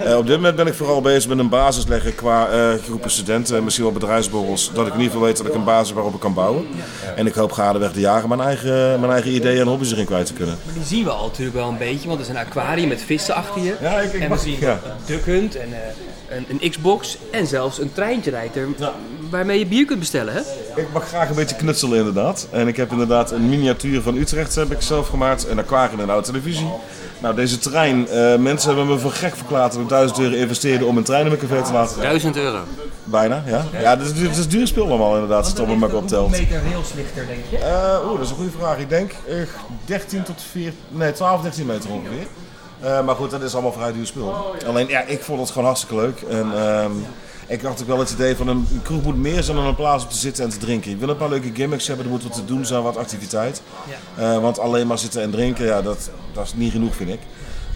uh, 0.05 0.17
op 0.17 0.27
dit 0.27 0.35
moment 0.35 0.55
ben 0.55 0.67
ik 0.67 0.73
vooral 0.73 1.01
bezig 1.01 1.29
met 1.29 1.39
een 1.39 1.49
basis 1.49 1.85
leggen 1.85 2.15
qua 2.15 2.49
uh, 2.53 2.73
groepen 2.83 3.11
studenten, 3.11 3.63
misschien 3.63 3.85
wel 3.85 3.93
bedrijfsborrels. 3.93 4.71
Dat 4.73 4.87
ik 4.87 4.93
in 4.93 4.99
ieder 4.99 5.11
geval 5.11 5.27
weet 5.27 5.37
dat 5.37 5.45
ik 5.45 5.53
een 5.53 5.63
basis 5.63 5.93
waarop 5.93 6.13
ik 6.13 6.19
kan 6.19 6.33
bouwen. 6.33 6.67
En 7.15 7.27
ik 7.27 7.33
hoop 7.33 7.51
gaandeweg 7.51 7.93
de 7.93 7.99
jaren 7.99 8.29
mijn 8.29 8.41
eigen, 8.41 8.99
mijn 8.99 9.11
eigen 9.11 9.31
ideeën 9.31 9.59
en 9.59 9.67
hobby's 9.67 9.91
erin 9.91 10.05
kwijt 10.05 10.25
te 10.25 10.33
kunnen. 10.33 10.57
Maar 10.65 10.73
die 10.73 10.83
zien 10.83 11.03
we 11.03 11.09
al 11.09 11.25
natuurlijk 11.27 11.57
wel 11.57 11.69
een 11.69 11.77
beetje, 11.77 12.07
want 12.07 12.19
er 12.19 12.25
is 12.25 12.31
een 12.31 12.37
aquarium 12.37 12.87
met 12.87 13.01
vissen 13.01 13.35
achter 13.35 13.61
je. 13.61 13.75
Ja, 13.81 13.99
ik, 13.99 14.13
ik 14.13 14.21
en 14.21 14.29
we 14.29 14.37
zien 14.37 14.57
ja. 14.59 14.79
Hunt 15.25 15.55
en 15.55 15.69
uh, 15.69 15.77
een, 16.37 16.45
een 16.61 16.69
Xbox 16.69 17.17
en 17.31 17.47
zelfs 17.47 17.79
een 17.79 17.93
treintje 17.93 18.31
rijdt 18.31 18.55
er 18.55 18.67
ja. 18.77 18.93
waarmee 19.29 19.59
je 19.59 19.65
bier 19.65 19.85
kunt 19.85 19.99
bestellen, 19.99 20.33
hè? 20.33 20.39
Ik 20.81 20.87
mag 20.93 21.07
graag 21.07 21.29
een 21.29 21.35
beetje 21.35 21.55
knutselen 21.55 21.97
inderdaad. 21.97 22.47
En 22.51 22.67
ik 22.67 22.77
heb 22.77 22.91
inderdaad 22.91 23.31
een 23.31 23.49
miniatuur 23.49 24.01
van 24.01 24.15
Utrecht 24.15 24.55
heb 24.55 24.71
ik 24.71 24.81
zelf 24.81 25.07
gemaakt. 25.07 25.47
Een 25.47 25.59
aquarium 25.59 25.97
en 25.97 26.03
een 26.03 26.09
oude 26.09 26.27
televisie. 26.27 26.67
Nou, 27.21 27.35
deze 27.35 27.57
trein, 27.57 28.07
uh, 28.11 28.35
mensen 28.35 28.67
hebben 28.67 28.87
me 28.87 28.99
voor 28.99 29.11
gek 29.11 29.35
verklaard 29.35 29.71
dat 29.73 29.81
ik 29.81 29.89
1000 29.89 30.19
euro 30.19 30.35
investeerde 30.35 30.85
om 30.85 30.97
een 30.97 31.03
trein 31.03 31.21
in 31.21 31.27
mijn 31.27 31.39
café 31.39 31.63
te 31.63 31.73
laten 31.73 32.01
rijden. 32.01 32.21
1000 32.21 32.37
euro? 32.37 32.59
Bijna, 33.03 33.43
ja. 33.45 33.65
Ja, 33.81 33.97
het, 33.97 34.15
is, 34.15 34.21
het 34.21 34.37
is 34.37 34.47
duur 34.47 34.67
spul 34.67 34.85
allemaal 34.85 35.13
inderdaad, 35.13 35.37
als 35.37 35.47
het 35.47 35.59
op 35.59 35.77
maar 35.77 35.93
optelt. 35.93 36.27
Hoeveel 36.27 36.39
meter 36.39 36.71
railslichter, 36.71 37.27
denk 37.27 37.43
je? 37.49 37.57
Uh, 37.57 38.09
Oeh, 38.09 38.15
dat 38.15 38.25
is 38.25 38.29
een 38.29 38.35
goede 38.35 38.51
vraag. 38.51 38.77
Ik 38.77 38.89
denk 38.89 39.11
uh, 39.29 39.47
13 39.85 40.23
tot 40.23 40.41
4, 40.51 40.73
nee, 40.89 41.11
12, 41.11 41.41
13 41.41 41.65
meter 41.65 41.91
ongeveer. 41.91 42.27
Uh, 42.83 43.05
maar 43.05 43.15
goed, 43.15 43.31
dat 43.31 43.41
is 43.41 43.53
allemaal 43.53 43.73
vrij 43.73 43.93
duur 43.93 44.05
spul. 44.05 44.55
Alleen, 44.67 44.87
ja, 44.87 45.01
ik 45.01 45.21
vond 45.21 45.39
het 45.39 45.49
gewoon 45.49 45.65
hartstikke 45.67 45.95
leuk. 45.95 46.21
En, 46.21 46.67
um, 46.67 47.05
ik 47.51 47.61
had 47.61 47.81
ook 47.81 47.87
wel 47.87 47.99
het 47.99 48.11
idee 48.11 48.35
van 48.35 48.47
een, 48.47 48.67
een 48.71 48.81
kroeg 48.81 49.03
moet 49.03 49.17
meer 49.17 49.43
zijn 49.43 49.57
dan 49.57 49.65
een 49.65 49.75
plaats 49.75 50.03
om 50.03 50.09
te 50.09 50.17
zitten 50.17 50.43
en 50.43 50.49
te 50.49 50.57
drinken. 50.57 50.91
Ik 50.91 50.99
wil 50.99 51.09
een 51.09 51.17
paar 51.17 51.29
leuke 51.29 51.51
gimmicks 51.53 51.87
hebben, 51.87 52.05
er 52.05 52.11
moet 52.11 52.23
wat 52.23 52.33
te 52.33 52.45
doen 52.45 52.65
zijn, 52.65 52.81
wat 52.81 52.97
activiteit. 52.97 53.61
Ja. 54.17 54.35
Uh, 54.35 54.41
want 54.41 54.59
alleen 54.59 54.87
maar 54.87 54.97
zitten 54.97 55.21
en 55.21 55.31
drinken, 55.31 55.65
ja, 55.65 55.81
dat, 55.81 56.09
dat 56.33 56.45
is 56.45 56.53
niet 56.53 56.71
genoeg 56.71 56.95
vind 56.95 57.09
ik. 57.09 57.19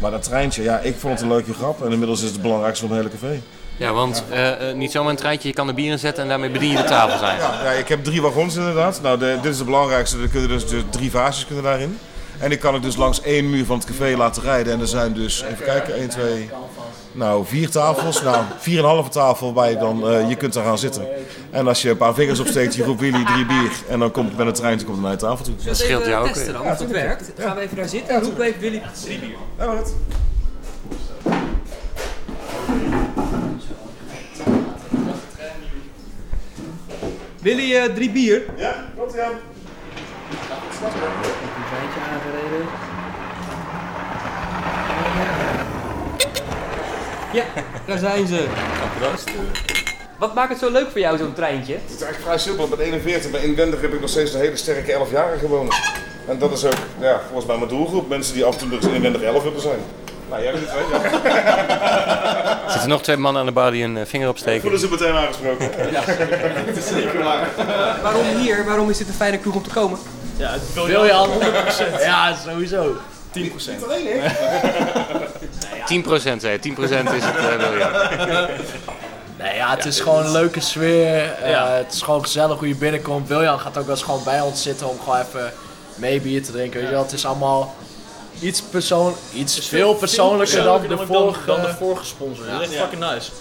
Maar 0.02 0.12
dat 0.12 0.24
treintje, 0.24 0.64
ja, 0.64 0.80
ik 0.80 0.96
vond 0.98 1.14
het 1.14 1.22
een 1.22 1.28
leuke 1.28 1.54
grap 1.54 1.86
en 1.86 1.92
inmiddels 1.92 2.20
is 2.20 2.26
het 2.26 2.34
het 2.34 2.42
belangrijkste 2.42 2.88
van 2.88 2.96
het 2.96 3.06
hele 3.06 3.18
café. 3.20 3.42
Ja, 3.78 3.94
want 3.94 4.24
ja. 4.30 4.62
Uh, 4.62 4.74
niet 4.74 4.92
zomaar 4.92 5.10
een 5.10 5.18
treintje, 5.18 5.48
je 5.48 5.54
kan 5.54 5.68
er 5.68 5.74
bier 5.74 5.92
in 5.92 6.00
zetten 6.00 6.24
en 6.24 6.30
daarmee 6.30 6.50
bedien 6.50 6.70
je 6.70 6.78
de 6.78 6.84
tafel 6.84 7.18
zijn. 7.18 7.38
Ja, 7.38 7.64
ja 7.64 7.72
ik 7.72 7.88
heb 7.88 8.04
drie 8.04 8.22
wagons 8.22 8.56
inderdaad. 8.56 9.02
Nou, 9.02 9.20
de, 9.20 9.38
dit 9.42 9.52
is 9.52 9.58
het 9.58 9.66
belangrijkste, 9.66 10.22
er 10.22 10.28
kunnen 10.28 10.50
dus, 10.50 10.68
dus 10.68 10.84
drie 10.90 11.12
vaasjes 11.12 11.46
kunnen 11.46 11.64
daarin. 11.64 12.00
En 12.40 12.50
die 12.50 12.58
kan 12.58 12.76
ik 12.76 12.82
dus 12.82 12.96
langs 12.96 13.22
één 13.22 13.50
muur 13.50 13.66
van 13.66 13.78
het 13.78 13.88
café 13.88 14.18
laten 14.18 14.44
rijden. 14.44 14.74
En 14.74 14.80
er 14.80 14.88
zijn 14.88 15.14
dus, 15.14 15.44
even 15.44 15.66
kijken, 15.66 15.96
1, 15.96 16.10
2, 16.10 16.50
nou 17.12 17.46
vier 17.46 17.70
tafels. 17.70 18.22
Nou, 18.22 18.44
vier 18.58 18.78
en 18.78 18.84
een 18.84 18.90
halve 18.90 19.10
tafel 19.10 19.54
waar 19.54 19.70
je 19.70 19.78
dan, 19.78 20.10
eh, 20.10 20.30
je 20.30 20.36
kunt 20.36 20.54
daar 20.54 20.64
gaan 20.64 20.78
zitten. 20.78 21.08
En 21.52 21.68
als 21.68 21.82
je 21.82 21.90
een 21.90 21.98
paar 21.98 22.14
vingers 22.14 22.40
opsteekt, 22.40 22.76
je 22.76 22.84
roept 22.84 23.00
Willy, 23.00 23.26
drie 23.26 23.46
bier. 23.46 23.72
En 23.90 24.00
dan 24.00 24.12
komt 24.12 24.38
met 24.38 24.48
een 24.48 24.54
trein, 24.54 24.78
dan 24.78 24.86
komt 24.86 25.02
naar 25.02 25.12
je 25.12 25.18
tafel 25.18 25.46
toe. 25.46 25.54
Dat 25.66 25.78
scheelt 25.78 26.06
jou 26.06 26.28
ook 26.28 26.34
testen 26.34 26.54
dan, 26.54 26.62
of 26.62 26.80
het 26.80 26.92
werkt. 26.92 27.32
Gaan 27.38 27.56
we 27.56 27.62
even 27.62 27.76
daar 27.76 27.88
zitten 27.88 28.16
en 28.16 28.22
roepen 28.22 28.46
even 28.46 28.60
Willy 28.60 28.82
drie 29.04 29.20
bier. 29.20 29.36
Ja, 29.58 29.66
maar 29.66 29.78
het. 29.78 29.94
Willy, 37.42 37.76
eh, 37.76 37.94
drie 37.94 38.12
bier. 38.12 38.44
Ja, 38.58 38.86
komt 38.98 39.14
ie 39.14 39.22
aan. 39.22 39.32
Een 39.32 39.38
treintje 41.70 42.00
aangereden. 42.12 42.45
Ja, 47.34 47.44
daar 47.86 47.98
zijn 47.98 48.28
ze. 48.28 48.46
Wat 50.18 50.34
maakt 50.34 50.50
het 50.50 50.60
zo 50.60 50.72
leuk 50.72 50.92
voor 50.92 51.00
jou, 51.00 51.18
zo'n 51.18 51.34
treintje? 51.34 51.74
Het 51.74 51.96
is 51.96 52.02
eigenlijk 52.02 52.22
vrij 52.22 52.38
simpel. 52.38 52.68
Ben 52.68 52.80
41, 52.80 53.32
maar 53.32 53.44
inwendig 53.44 53.82
heb 53.82 53.94
ik 53.94 54.02
nog 54.02 54.10
steeds 54.10 54.34
een 54.34 54.40
hele 54.40 54.56
sterke 54.56 54.92
11 54.92 55.12
jaar 55.12 55.38
gewoond. 55.38 55.76
En 56.28 56.40
dat 56.40 56.52
is 56.52 56.66
ook, 56.66 56.74
ja, 57.00 57.20
volgens 57.26 57.46
mij 57.46 57.58
mijn 57.58 57.70
doelgroep. 57.70 58.10
Mensen 58.10 58.34
die 58.34 58.46
af 58.46 58.62
en 58.62 58.70
toe 58.70 58.80
dus 58.80 58.90
inwendig 58.90 59.22
11 59.22 59.44
willen 59.44 59.62
zijn. 59.62 59.80
Nou, 60.30 60.44
jij 60.44 60.52
bent 60.52 60.66
het 60.68 61.24
ja. 61.24 61.36
Er 62.66 62.72
zitten 62.72 62.90
nog 62.90 63.02
twee 63.02 63.18
mannen 63.18 63.42
aan 63.42 63.48
de 63.48 63.54
bar 63.54 63.72
die 63.72 63.84
een 63.84 63.98
eh, 63.98 64.06
vinger 64.06 64.30
opsteken. 64.30 64.62
Voelen 64.62 64.80
ze 64.80 64.90
meteen 64.90 65.14
aangesproken. 65.14 65.70
Ja, 65.92 66.04
dat 66.66 66.78
is 66.78 66.88
zeker 66.88 67.24
waar. 67.24 67.48
Waarom 68.04 68.26
hier? 68.26 68.66
Waarom 68.66 68.90
is 68.90 68.98
dit 68.98 69.08
een 69.08 69.14
fijne 69.14 69.38
kroeg 69.38 69.56
om 69.56 69.64
te 69.64 69.70
komen? 69.70 70.00
Wil 70.74 71.06
je 71.06 71.14
al 71.14 71.28
100%? 71.28 72.02
Ja, 72.02 72.36
sowieso. 72.46 72.96
10%. 73.32 73.40
10% 75.86 76.42
hè, 76.42 76.58
10% 76.60 77.14
is 77.14 77.24
het, 77.24 77.36
uh, 77.36 77.70
William. 77.70 77.92
Nee, 79.40 79.56
ja, 79.56 79.70
het 79.76 79.86
is 79.86 80.00
gewoon 80.00 80.26
een 80.26 80.32
leuke 80.32 80.60
sfeer. 80.60 81.32
Eh, 81.34 81.74
Het 81.76 81.94
is 81.94 82.02
gewoon 82.02 82.22
gezellig 82.24 82.58
hoe 82.60 82.68
je 82.68 82.76
binnenkomt. 82.76 83.28
Wiljan 83.28 83.60
gaat 83.60 83.78
ook 83.78 83.86
wel 83.86 83.96
eens 83.96 84.04
gewoon 84.04 84.24
bij 84.24 84.42
ons 84.42 84.62
zitten 84.62 84.90
om 84.90 85.00
gewoon 85.04 85.20
even 85.20 85.54
mee 85.96 86.22
bier 86.22 86.44
te 86.44 86.52
drinken. 86.52 86.80
Weet 86.80 86.90
je 86.90 86.96
wel, 86.96 87.04
het 87.04 87.14
is 87.14 87.26
allemaal 87.26 87.76
iets, 88.40 88.62
persoon, 88.62 89.16
iets 89.34 89.68
veel 89.68 89.94
persoonlijker 89.94 90.64
dan 90.64 90.82
de 90.88 90.98
vorige. 91.06 91.46
dan 91.46 91.62
de 91.62 91.74
vorige 91.80 92.06
sponsor. 92.06 92.46
Dat 92.46 92.62
is 92.62 92.68
echt 92.68 92.78
fucking 92.78 93.12
nice. 93.12 93.32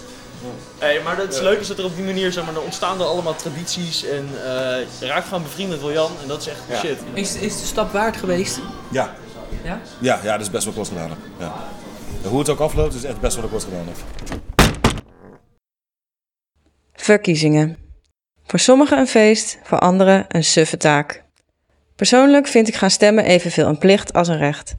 Hey, 0.77 1.01
maar 1.03 1.17
het 1.17 1.41
leuke 1.41 1.61
is 1.61 1.67
dat 1.67 1.77
er 1.77 1.85
op 1.85 1.95
die 1.95 2.05
manier, 2.05 2.31
zeg 2.31 2.45
maar, 2.45 2.53
er 2.55 2.61
ontstaan 2.61 2.99
er 2.99 3.05
allemaal 3.05 3.35
tradities 3.35 4.03
en 4.05 4.27
eh, 4.33 4.85
je 4.99 5.05
raakt 5.05 5.27
gewoon 5.27 5.43
bevriend 5.43 5.69
met 5.69 5.81
Wiljan 5.81 6.11
en 6.21 6.27
dat 6.27 6.41
is 6.41 6.47
echt 6.47 6.59
Ja. 6.69 6.77
shit. 6.79 6.97
Is, 7.13 7.35
is 7.35 7.59
de 7.59 7.65
stap 7.65 7.91
waard 7.91 8.17
geweest? 8.17 8.59
Ja. 8.91 9.13
Ja? 9.63 9.79
Ja, 9.99 10.19
ja, 10.23 10.31
dat 10.31 10.41
is 10.41 10.49
best 10.51 10.63
wel 10.65 10.73
kort 10.73 10.87
gedaan. 10.87 11.09
heb. 11.09 11.17
Ja. 11.39 11.53
Hoe 12.29 12.39
het 12.39 12.49
ook 12.49 12.59
afloopt, 12.59 12.93
is 12.93 13.03
echt 13.03 13.19
best 13.19 13.35
wel 13.37 13.47
kort 13.49 13.63
gedaan. 13.63 13.85
heb. 13.87 14.39
Verkiezingen. 16.93 17.77
Voor 18.43 18.59
sommigen 18.59 18.97
een 18.97 19.07
feest, 19.07 19.59
voor 19.63 19.79
anderen 19.79 20.25
een 20.27 20.43
suffe 20.43 20.77
taak. 20.77 21.23
Persoonlijk 21.95 22.47
vind 22.47 22.67
ik 22.67 22.75
gaan 22.75 22.89
stemmen 22.89 23.23
evenveel 23.25 23.67
een 23.67 23.77
plicht 23.77 24.13
als 24.13 24.27
een 24.27 24.37
recht. 24.37 24.75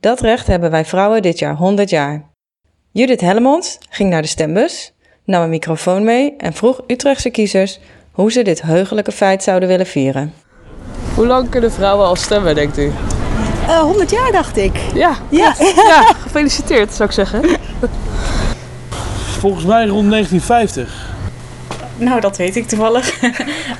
Dat 0.00 0.20
recht 0.20 0.46
hebben 0.46 0.70
wij 0.70 0.84
vrouwen 0.84 1.22
dit 1.22 1.38
jaar 1.38 1.56
100 1.56 1.90
jaar. 1.90 2.29
Judith 2.92 3.20
Hellemond 3.20 3.78
ging 3.90 4.10
naar 4.10 4.22
de 4.22 4.28
stembus, 4.28 4.92
nam 5.24 5.42
een 5.42 5.50
microfoon 5.50 6.04
mee 6.04 6.34
en 6.36 6.52
vroeg 6.52 6.80
Utrechtse 6.86 7.30
kiezers 7.30 7.78
hoe 8.12 8.32
ze 8.32 8.42
dit 8.42 8.62
heugelijke 8.62 9.12
feit 9.12 9.42
zouden 9.42 9.68
willen 9.68 9.86
vieren. 9.86 10.34
Hoe 11.14 11.26
lang 11.26 11.48
kunnen 11.48 11.72
vrouwen 11.72 12.06
al 12.06 12.16
stemmen, 12.16 12.54
denkt 12.54 12.78
u? 12.78 12.92
Eh, 13.66 13.80
100 13.80 14.10
jaar, 14.10 14.32
dacht 14.32 14.56
ik. 14.56 14.76
Ja, 14.94 15.16
ja. 15.28 15.52
gefeliciteerd 16.22 16.94
zou 16.94 17.08
ik 17.08 17.14
zeggen. 17.14 17.42
Volgens 19.38 19.64
mij 19.64 19.86
rond 19.86 20.10
1950. 20.10 21.08
Nou, 21.96 22.20
dat 22.20 22.36
weet 22.36 22.56
ik 22.56 22.68
toevallig. 22.68 23.12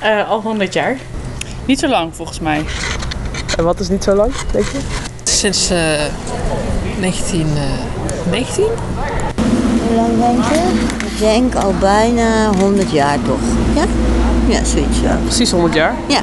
Eh, 0.01 0.29
al 0.29 0.41
100 0.41 0.73
jaar. 0.73 0.97
Niet 1.65 1.79
zo 1.79 1.87
lang, 1.87 2.15
volgens 2.15 2.39
mij. 2.39 2.65
En 3.57 3.63
wat 3.63 3.79
is 3.79 3.89
niet 3.89 4.03
zo 4.03 4.15
lang, 4.15 4.33
denk 4.51 4.65
je? 4.65 4.79
Sinds 5.23 5.69
eh, 5.69 6.01
19. 6.99 7.47
19? 8.29 8.65
Hoe 9.87 9.95
lang 9.95 10.09
denk 10.19 10.43
je? 10.43 10.59
Ik 11.05 11.19
denk 11.19 11.55
al 11.55 11.73
bijna 11.79 12.49
100 12.59 12.91
jaar 12.91 13.17
toch? 13.25 13.39
Ja? 13.75 13.83
Ja, 14.47 14.63
zoiets. 14.63 14.99
Ja. 15.01 15.17
Precies 15.23 15.51
100 15.51 15.73
jaar? 15.73 15.93
Ja. 16.07 16.21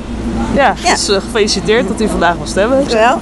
Ja, 0.54 0.74
dus 0.90 1.08
eh, 1.08 1.20
gefeliciteerd 1.20 1.88
dat 1.88 2.00
u 2.00 2.08
vandaag 2.08 2.36
wil 2.36 2.46
stemmen. 2.46 2.88
Wel. 2.88 3.18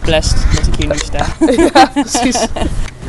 Blest 0.00 0.34
dat 0.54 0.66
ik 0.66 0.74
hier 0.74 0.88
nu 0.88 0.98
sta. 0.98 1.26
ja, 1.74 1.90
precies. 1.94 2.46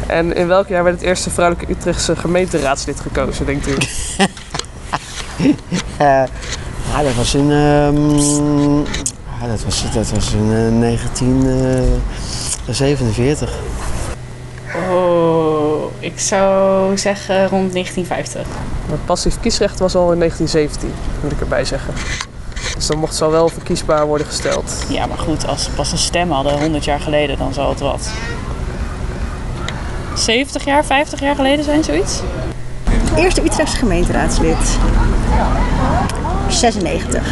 En 0.08 0.36
in 0.36 0.48
welk 0.48 0.68
jaar 0.68 0.84
werd 0.84 0.96
het 0.96 1.06
eerste 1.06 1.30
vrouwelijke 1.30 1.72
Utrechtse 1.72 2.16
gemeenteraadslid 2.16 3.00
gekozen, 3.00 3.46
denkt 3.46 3.68
u? 3.68 3.72
uh, 3.72 3.78
ja, 6.92 7.04
dat 7.04 7.14
was 7.16 7.34
in. 7.34 7.52
Ehm, 7.52 8.78
ja, 9.42 9.48
dat 9.48 9.64
was, 9.64 9.84
dat 9.94 10.10
was 10.10 10.34
in 10.34 10.52
eh, 10.52 10.80
1947. 10.80 13.52
Ik 16.02 16.20
zou 16.20 16.98
zeggen 16.98 17.48
rond 17.48 17.74
1950. 17.74 18.48
Het 18.90 19.06
passief 19.06 19.40
kiesrecht 19.40 19.80
was 19.80 19.96
al 19.96 20.12
in 20.12 20.18
1917, 20.18 20.94
moet 21.22 21.32
ik 21.32 21.40
erbij 21.40 21.66
zeggen. 21.66 21.94
Dus 22.76 22.88
dan 22.88 22.98
mocht 22.98 23.16
ze 23.16 23.24
al 23.24 23.32
wel 23.32 23.50
verkiesbaar 23.50 24.06
worden 24.06 24.28
gesteld. 24.28 24.86
Ja, 24.90 25.06
maar 25.06 25.18
goed, 25.18 25.48
als 25.48 25.64
ze 25.64 25.72
pas 25.72 25.92
een 25.92 25.98
stem 25.98 26.32
hadden 26.32 26.60
100 26.60 26.84
jaar 26.84 27.00
geleden, 27.00 27.38
dan 27.38 27.54
zal 27.54 27.70
het 27.70 27.80
wat. 27.80 28.10
70 30.16 30.66
jaar, 30.66 30.86
50 30.86 31.20
jaar 31.20 31.36
geleden 31.36 31.66
zijn, 31.66 31.84
zoiets? 31.84 32.20
Eerste 33.16 33.44
Utrechtse 33.44 33.78
gemeenteraadslid. 33.78 34.78
96. 36.48 37.24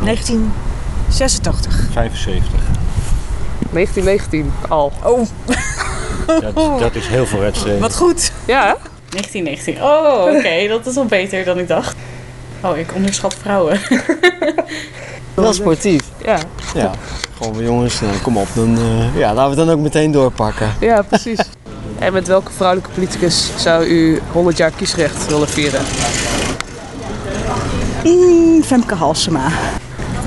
1986. 0.00 1.88
75. 1.92 2.60
1919 3.70 4.52
al. 4.68 4.92
Oh. 5.02 5.26
Dat, 6.26 6.78
dat 6.80 6.94
is 6.94 7.06
heel 7.06 7.26
veel 7.26 7.38
wedstrijden. 7.38 7.80
Wat 7.80 7.96
goed. 7.96 8.32
Ja, 8.44 8.60
hè? 8.66 8.74
1919. 9.10 9.82
Oh, 9.82 10.36
oké, 10.36 10.68
dat 10.74 10.86
is 10.86 10.96
al 10.96 11.04
beter 11.04 11.44
dan 11.44 11.58
ik 11.58 11.68
dacht. 11.68 11.96
Oh, 12.60 12.76
ik 12.78 12.94
onderschat 12.94 13.34
vrouwen. 13.40 13.80
Wel 15.34 15.52
sportief. 15.52 16.02
Ja. 16.24 16.38
Ja, 16.74 16.90
gewoon 17.36 17.62
jongens, 17.62 18.00
nou, 18.00 18.16
kom 18.22 18.36
op, 18.36 18.48
dan, 18.54 18.78
eh, 18.78 19.18
ja, 19.18 19.34
laten 19.34 19.54
we 19.54 19.60
het 19.60 19.66
dan 19.66 19.76
ook 19.76 19.82
meteen 19.82 20.12
doorpakken. 20.12 20.74
Ja, 20.80 21.02
precies. 21.02 21.38
En 21.98 22.12
met 22.12 22.26
welke 22.26 22.52
vrouwelijke 22.52 22.90
politicus 22.90 23.50
zou 23.56 23.84
u 23.84 24.20
100 24.32 24.56
jaar 24.56 24.70
kiesrecht 24.70 25.26
willen 25.26 25.48
vieren? 25.48 25.80
Mm, 28.04 28.62
Femke 28.62 28.94
Halsema. 28.94 29.48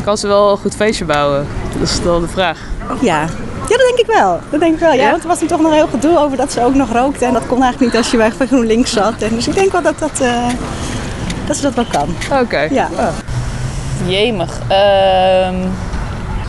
Kan 0.03 0.17
ze 0.17 0.27
wel 0.27 0.51
een 0.51 0.58
goed 0.58 0.75
feestje 0.75 1.05
bouwen? 1.05 1.47
Dat 1.79 1.89
is 1.89 2.01
dan 2.03 2.21
de 2.21 2.27
vraag. 2.27 2.60
Ja. 3.01 3.27
Ja, 3.69 3.78
dat 3.78 3.86
denk 3.95 3.99
ik 3.99 4.15
wel. 4.15 4.39
Dat 4.49 4.60
denk 4.60 4.73
ik 4.73 4.80
wel. 4.80 4.93
Ja, 4.93 5.01
Ja? 5.04 5.10
want 5.10 5.21
er 5.21 5.28
was 5.28 5.41
nu 5.41 5.47
toch 5.47 5.62
nog 5.62 5.73
heel 5.73 5.88
gedoe 5.88 6.17
over 6.17 6.38
dat 6.38 6.51
ze 6.51 6.62
ook 6.63 6.75
nog 6.75 6.91
rookte. 6.91 7.25
En 7.25 7.34
dat 7.34 7.47
kon 7.47 7.62
eigenlijk 7.63 7.93
niet 7.93 8.01
als 8.04 8.12
je 8.12 8.17
bij 8.17 8.32
GroenLinks 8.47 8.91
zat. 8.91 9.21
En 9.21 9.30
dus 9.36 9.47
ik 9.47 9.54
denk 9.56 9.71
wel 9.71 9.82
dat, 9.82 9.99
dat, 9.99 10.19
eh, 10.21 10.47
dat 11.47 11.56
ze 11.56 11.62
dat 11.62 11.73
wel 11.73 11.86
kan. 11.86 12.39
Oké. 12.41 12.60
Ja. 12.71 12.89
Jemig. 14.06 14.60
Ehm 14.67 15.56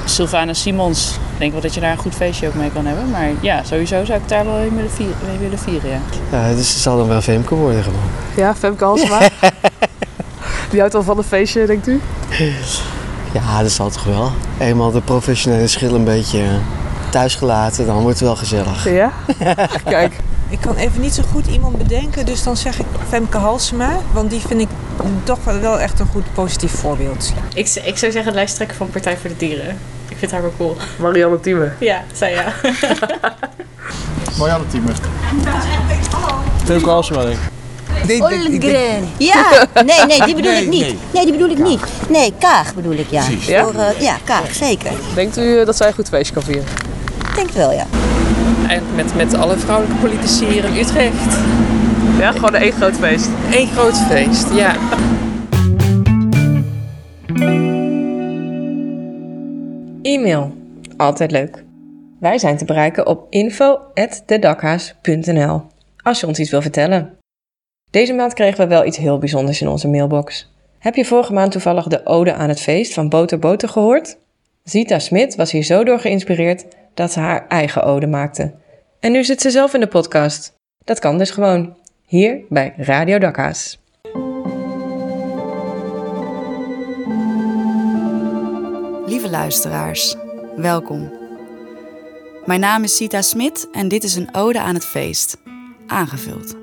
Sylvana 0.05 0.53
Simons. 0.53 1.11
Ik 1.33 1.39
denk 1.39 1.53
wel 1.53 1.61
dat 1.61 1.75
je 1.75 1.81
daar 1.81 1.91
een 1.91 1.99
goed 1.99 2.15
feestje 2.15 2.47
ook 2.49 2.55
mee 2.55 2.71
kan 2.73 2.87
hebben. 2.87 3.11
Maar 3.11 3.29
ja, 3.41 3.63
sowieso 3.65 4.05
zou 4.05 4.19
ik 4.19 4.29
daar 4.29 4.45
wel 4.45 4.55
mee 4.55 4.71
willen 4.71 4.91
vieren, 4.91 5.17
mee 5.29 5.39
willen 5.39 5.59
vieren 5.59 5.91
ja. 5.91 5.99
Ja, 6.31 6.49
dus 6.55 6.69
het 6.73 6.83
zal 6.83 6.97
dan 6.97 7.09
wel 7.09 7.21
Femke 7.21 7.55
worden 7.55 7.83
gewoon. 7.83 8.01
Ja, 8.37 8.55
Femke 8.55 8.85
Halsema. 8.85 9.19
Die 10.71 10.79
houdt 10.79 10.93
wel 10.95 11.03
van 11.03 11.19
een 11.19 11.25
feestje, 11.25 11.67
denkt 11.67 11.87
u? 11.87 12.01
Ja, 13.33 13.63
dat 13.63 13.71
zal 13.71 13.91
toch 13.91 14.05
wel. 14.05 14.31
Eenmaal 14.59 14.91
de 14.91 15.01
professionele 15.01 15.67
schil 15.67 15.95
een 15.95 16.05
beetje 16.05 16.41
thuis 17.17 17.35
gelaten, 17.35 17.87
dan 17.87 17.95
wordt 18.01 18.19
het 18.19 18.29
wel 18.29 18.37
gezellig. 18.37 18.91
Ja? 18.91 19.13
Kijk. 19.85 20.17
Ik 20.49 20.61
kan 20.61 20.77
even 20.77 21.01
niet 21.01 21.15
zo 21.15 21.23
goed 21.33 21.47
iemand 21.47 21.79
bedenken, 21.79 22.27
dus 22.27 22.43
dan 22.43 22.57
zeg 22.57 22.79
ik 22.79 22.85
Femke 23.09 23.37
Halsema. 23.39 23.91
Want 24.13 24.31
die 24.31 24.41
vind 24.47 24.61
ik 24.61 24.69
toch 25.25 25.39
wel- 25.45 25.81
echt 25.81 26.01
een 26.01 26.07
goed 26.07 26.33
positief 26.35 26.73
voorbeeld. 26.73 27.33
Ik, 27.55 27.69
ik 27.85 27.99
zou 27.99 28.13
zeggen 28.13 28.35
lijsttrekker 28.35 28.77
van 28.77 28.91
Partij 28.91 29.17
voor 29.17 29.31
de 29.31 29.37
Dieren. 29.37 29.79
Ik 30.09 30.17
vind 30.19 30.31
haar 30.31 30.43
wel 30.43 30.53
cool. 30.57 30.77
Marianne 30.99 31.41
Thieme. 31.41 31.73
Ja, 31.79 32.03
zij 32.13 32.33
ja. 32.33 32.45
Marianne 34.39 34.67
Thieme. 34.67 34.89
Femke 36.65 36.89
Halsema 36.91 37.23
denk 37.25 37.39
ik. 38.07 38.23
Ollengren. 38.23 39.09
Ja, 39.17 39.67
nee, 39.85 40.05
nee, 40.07 40.23
die 40.25 40.35
bedoel 40.41 40.53
Nee, 40.53 40.63
ik 40.63 40.69
niet. 40.69 40.81
nee. 40.81 40.99
Nee, 41.13 41.23
die 41.25 41.33
bedoel 41.33 41.49
ik 41.51 41.59
niet. 41.59 41.81
Nee, 42.09 42.33
Kaag 42.39 42.75
bedoel 42.75 42.93
ik, 42.93 43.11
ja. 43.11 43.25
Precies. 43.25 43.47
Ja? 43.47 43.63
Voor, 43.65 43.75
eh, 43.75 44.01
ja, 44.01 44.17
Kaag, 44.25 44.55
zeker. 44.55 44.91
Denkt 45.15 45.37
u 45.39 45.65
dat 45.65 45.77
zij 45.77 45.87
een 45.87 45.95
goed 45.95 46.09
feestje 46.09 46.35
kan 46.35 46.43
vieren? 46.43 46.65
Ik 47.37 47.43
denk 47.43 47.55
het 47.55 47.67
wel, 47.67 47.73
ja. 47.73 47.87
En 48.69 48.83
met, 48.95 49.15
met 49.15 49.35
alle 49.35 49.57
vrouwelijke 49.57 50.01
politici 50.01 50.47
hier 50.47 50.65
in 50.65 50.77
Utrecht. 50.77 51.39
Ja, 52.19 52.33
gewoon 52.33 52.55
een 52.55 52.61
één 52.61 52.73
groot 52.73 52.95
feest. 52.95 53.29
Eén 53.51 53.67
groot 53.67 53.99
feest, 53.99 54.55
ja. 54.55 54.77
E-mail. 60.03 60.53
Altijd 60.97 61.31
leuk. 61.31 61.65
Wij 62.21 62.39
zijn 62.39 62.57
te 62.57 62.65
bereiken 62.65 63.07
op 63.07 63.27
info.dedakhaas.nl 63.31 65.63
als 66.03 66.21
je 66.21 66.27
ons 66.27 66.39
iets 66.39 66.51
wil 66.51 66.63
vertellen. 66.63 67.19
Deze 67.91 68.13
maand 68.13 68.35
kregen 68.35 68.59
we 68.59 68.67
wel 68.67 68.85
iets 68.85 68.97
heel 68.97 69.19
bijzonders 69.19 69.61
in 69.61 69.69
onze 69.69 69.89
mailbox. 69.89 70.53
Heb 70.79 70.95
je 70.95 71.05
vorige 71.05 71.33
maand 71.33 71.53
toevallig 71.53 71.87
de 71.87 72.07
Ode 72.07 72.35
aan 72.35 72.49
het 72.49 72.61
Feest 72.61 72.95
van 72.95 73.09
Boter 73.09 73.39
Boter 73.39 73.69
gehoord? 73.69 74.19
Zita 74.65 74.99
Smit 74.99 75.35
was 75.35 75.53
hier 75.53 75.63
zo 75.63 75.85
door 75.85 75.99
geïnspireerd 75.99 76.65
dat 76.97 77.13
ze 77.13 77.21
haar 77.21 77.47
eigen 77.49 77.83
ode 77.83 78.07
maakte. 78.07 78.55
En 79.01 79.13
nu 79.13 79.25
zit 79.25 79.41
ze 79.41 79.51
zelf 79.51 79.75
in 79.75 79.81
de 79.81 79.87
podcast. 79.87 80.53
Dat 80.85 80.99
kan 80.99 81.19
dus 81.19 81.31
gewoon. 81.31 81.77
Hier 82.07 82.41
bij 82.49 82.75
Radio 82.77 83.19
Dakhaas. 83.19 83.79
Lieve 89.07 89.31
luisteraars, 89.31 90.15
welkom. 90.57 91.13
Mijn 92.45 92.61
naam 92.61 92.83
is 92.83 92.97
Sita 92.97 93.23
Smit 93.23 93.69
en 93.73 93.89
dit 93.89 94.05
is 94.05 94.15
een 94.15 94.35
ode 94.35 94.61
aan 94.61 94.75
het 94.75 94.85
feest, 94.85 95.37
aangevuld. 95.87 96.57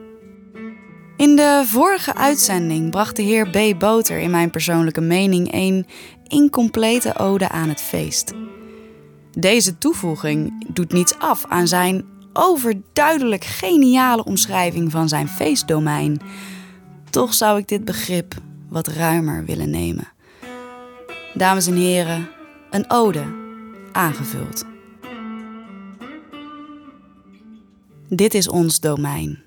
In 1.17 1.35
de 1.35 1.63
vorige 1.65 2.15
uitzending 2.15 2.91
bracht 2.91 3.15
de 3.15 3.21
heer 3.21 3.49
B. 3.49 3.79
Boter 3.79 4.19
in 4.19 4.31
mijn 4.31 4.49
persoonlijke 4.49 5.01
mening 5.01 5.53
een 5.53 5.87
incomplete 6.27 7.17
ode 7.17 7.49
aan 7.49 7.69
het 7.69 7.81
feest. 7.81 8.33
Deze 9.37 9.77
toevoeging 9.77 10.65
doet 10.73 10.91
niets 10.91 11.19
af 11.19 11.45
aan 11.45 11.67
zijn 11.67 12.05
overduidelijk 12.33 13.43
geniale 13.43 14.23
omschrijving 14.23 14.91
van 14.91 15.09
zijn 15.09 15.27
feestdomein. 15.27 16.19
Toch 17.09 17.33
zou 17.33 17.59
ik 17.59 17.67
dit 17.67 17.85
begrip 17.85 18.35
wat 18.69 18.87
ruimer 18.87 19.45
willen 19.45 19.69
nemen. 19.69 20.07
Dames 21.33 21.67
en 21.67 21.75
heren, 21.75 22.29
een 22.69 22.85
ode 22.87 23.23
aangevuld. 23.91 24.65
Dit 28.09 28.33
is 28.33 28.47
ons 28.47 28.79
domein. 28.79 29.43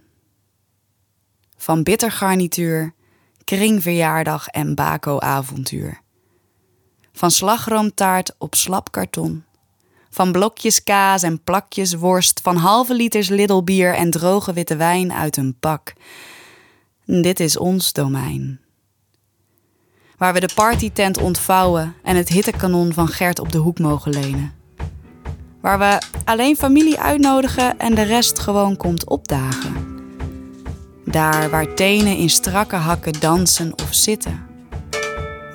Van 1.56 1.82
bittergarnituur, 1.82 2.94
kringverjaardag 3.44 4.48
en 4.48 4.74
bako-avontuur. 4.74 6.00
Van 7.12 7.30
slagroomtaart 7.30 8.34
op 8.38 8.54
slapkarton. 8.54 9.45
Van 10.16 10.32
blokjes 10.32 10.82
kaas 10.82 11.22
en 11.22 11.42
plakjes 11.42 11.94
worst. 11.94 12.40
Van 12.42 12.56
halve 12.56 12.94
liters 12.94 13.28
liddelbier 13.28 13.94
en 13.94 14.10
droge 14.10 14.52
witte 14.52 14.76
wijn 14.76 15.12
uit 15.12 15.36
een 15.36 15.56
pak. 15.60 15.92
Dit 17.04 17.40
is 17.40 17.56
ons 17.58 17.92
domein. 17.92 18.60
Waar 20.16 20.32
we 20.32 20.40
de 20.40 20.48
partytent 20.54 21.18
ontvouwen 21.18 21.94
en 22.02 22.16
het 22.16 22.28
hittekanon 22.28 22.92
van 22.92 23.08
Gert 23.08 23.38
op 23.38 23.52
de 23.52 23.58
hoek 23.58 23.78
mogen 23.78 24.12
lenen. 24.12 24.54
Waar 25.60 25.78
we 25.78 26.02
alleen 26.24 26.56
familie 26.56 27.00
uitnodigen 27.00 27.78
en 27.78 27.94
de 27.94 28.02
rest 28.02 28.38
gewoon 28.38 28.76
komt 28.76 29.08
opdagen. 29.08 29.74
Daar 31.04 31.50
waar 31.50 31.74
tenen 31.74 32.16
in 32.16 32.30
strakke 32.30 32.76
hakken 32.76 33.20
dansen 33.20 33.72
of 33.72 33.94
zitten. 33.94 34.45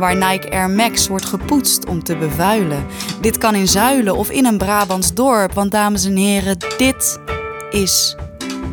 Waar 0.02 0.32
Nike 0.32 0.52
Air 0.52 0.70
Max 0.70 1.08
wordt 1.08 1.26
gepoetst 1.26 1.86
om 1.86 2.04
te 2.04 2.18
bevuilen. 2.18 2.86
Dit 3.20 3.38
kan 3.38 3.56
in 3.56 3.68
Zuilen 3.68 4.16
of 4.16 4.32
in 4.32 4.46
een 4.46 4.58
Brabants 4.58 5.14
dorp, 5.14 5.54
want 5.54 5.72
dames 5.72 6.06
en 6.06 6.16
heren, 6.16 6.58
dit 6.78 7.20
is 7.72 8.16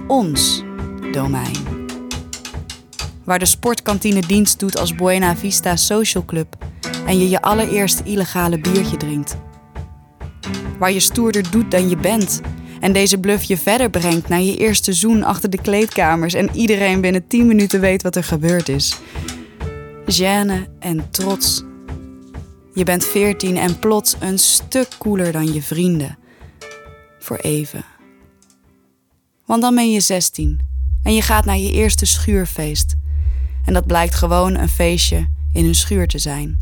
ons 0.06 0.62
domein. 1.12 1.56
Waar 3.24 3.38
de 3.38 3.44
sportkantine 3.44 4.20
dienst 4.20 4.58
doet 4.58 4.78
als 4.78 4.94
Buena 4.94 5.36
Vista 5.36 5.76
Social 5.76 6.24
Club 6.24 6.56
en 7.06 7.18
je 7.18 7.28
je 7.28 7.42
allereerste 7.42 8.02
illegale 8.04 8.60
biertje 8.60 8.96
drinkt. 8.96 9.36
Waar 10.78 10.92
je 10.92 11.00
stoerder 11.00 11.50
doet 11.50 11.70
dan 11.70 11.88
je 11.88 11.96
bent 11.96 12.40
en 12.80 12.92
deze 12.92 13.18
bluff 13.18 13.44
je 13.44 13.56
verder 13.56 13.90
brengt 13.90 14.28
naar 14.28 14.42
je 14.42 14.56
eerste 14.56 14.92
zoen 14.92 15.22
achter 15.22 15.50
de 15.50 15.60
kleedkamers 15.60 16.34
en 16.34 16.48
iedereen 16.52 17.00
binnen 17.00 17.26
10 17.26 17.46
minuten 17.46 17.80
weet 17.80 18.02
wat 18.02 18.16
er 18.16 18.24
gebeurd 18.24 18.68
is. 18.68 19.00
Gêne 20.08 20.66
en 20.78 21.10
trots. 21.10 21.62
Je 22.74 22.84
bent 22.84 23.04
14 23.04 23.56
en 23.56 23.78
plots 23.78 24.16
een 24.20 24.38
stuk 24.38 24.88
cooler 24.98 25.32
dan 25.32 25.52
je 25.52 25.62
vrienden. 25.62 26.18
Voor 27.18 27.36
even. 27.36 27.84
Want 29.46 29.62
dan 29.62 29.74
ben 29.74 29.92
je 29.92 30.00
16 30.00 30.60
en 31.02 31.14
je 31.14 31.22
gaat 31.22 31.44
naar 31.44 31.58
je 31.58 31.72
eerste 31.72 32.06
schuurfeest. 32.06 32.94
En 33.64 33.72
dat 33.72 33.86
blijkt 33.86 34.14
gewoon 34.14 34.54
een 34.54 34.68
feestje 34.68 35.28
in 35.52 35.64
een 35.64 35.74
schuur 35.74 36.06
te 36.06 36.18
zijn. 36.18 36.58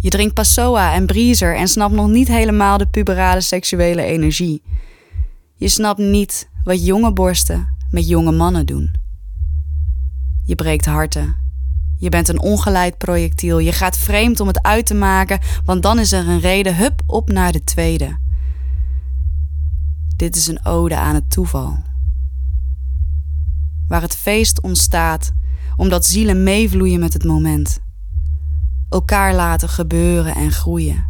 Je 0.00 0.08
drinkt 0.08 0.34
Passoa 0.34 0.94
en 0.94 1.06
Breezer 1.06 1.56
en 1.56 1.68
snapt 1.68 1.94
nog 1.94 2.08
niet 2.08 2.28
helemaal 2.28 2.78
de 2.78 2.86
puberale 2.86 3.40
seksuele 3.40 4.02
energie. 4.02 4.62
Je 5.54 5.68
snapt 5.68 5.98
niet 5.98 6.48
wat 6.64 6.86
jonge 6.86 7.12
borsten 7.12 7.76
met 7.90 8.08
jonge 8.08 8.32
mannen 8.32 8.66
doen. 8.66 8.90
Je 10.44 10.54
breekt 10.54 10.86
harten. 10.86 11.49
Je 12.00 12.08
bent 12.08 12.28
een 12.28 12.40
ongeleid 12.40 12.98
projectiel. 12.98 13.58
Je 13.58 13.72
gaat 13.72 13.98
vreemd 13.98 14.40
om 14.40 14.46
het 14.46 14.62
uit 14.62 14.86
te 14.86 14.94
maken, 14.94 15.40
want 15.64 15.82
dan 15.82 15.98
is 15.98 16.12
er 16.12 16.28
een 16.28 16.40
reden. 16.40 16.76
Hup, 16.76 17.02
op 17.06 17.28
naar 17.28 17.52
de 17.52 17.64
tweede. 17.64 18.18
Dit 20.16 20.36
is 20.36 20.46
een 20.46 20.64
ode 20.64 20.96
aan 20.96 21.14
het 21.14 21.30
toeval. 21.30 21.76
Waar 23.88 24.02
het 24.02 24.16
feest 24.16 24.62
ontstaat 24.62 25.32
omdat 25.76 26.06
zielen 26.06 26.42
meevloeien 26.42 27.00
met 27.00 27.12
het 27.12 27.24
moment 27.24 27.80
elkaar 28.88 29.34
laten 29.34 29.68
gebeuren 29.68 30.34
en 30.34 30.52
groeien. 30.52 31.06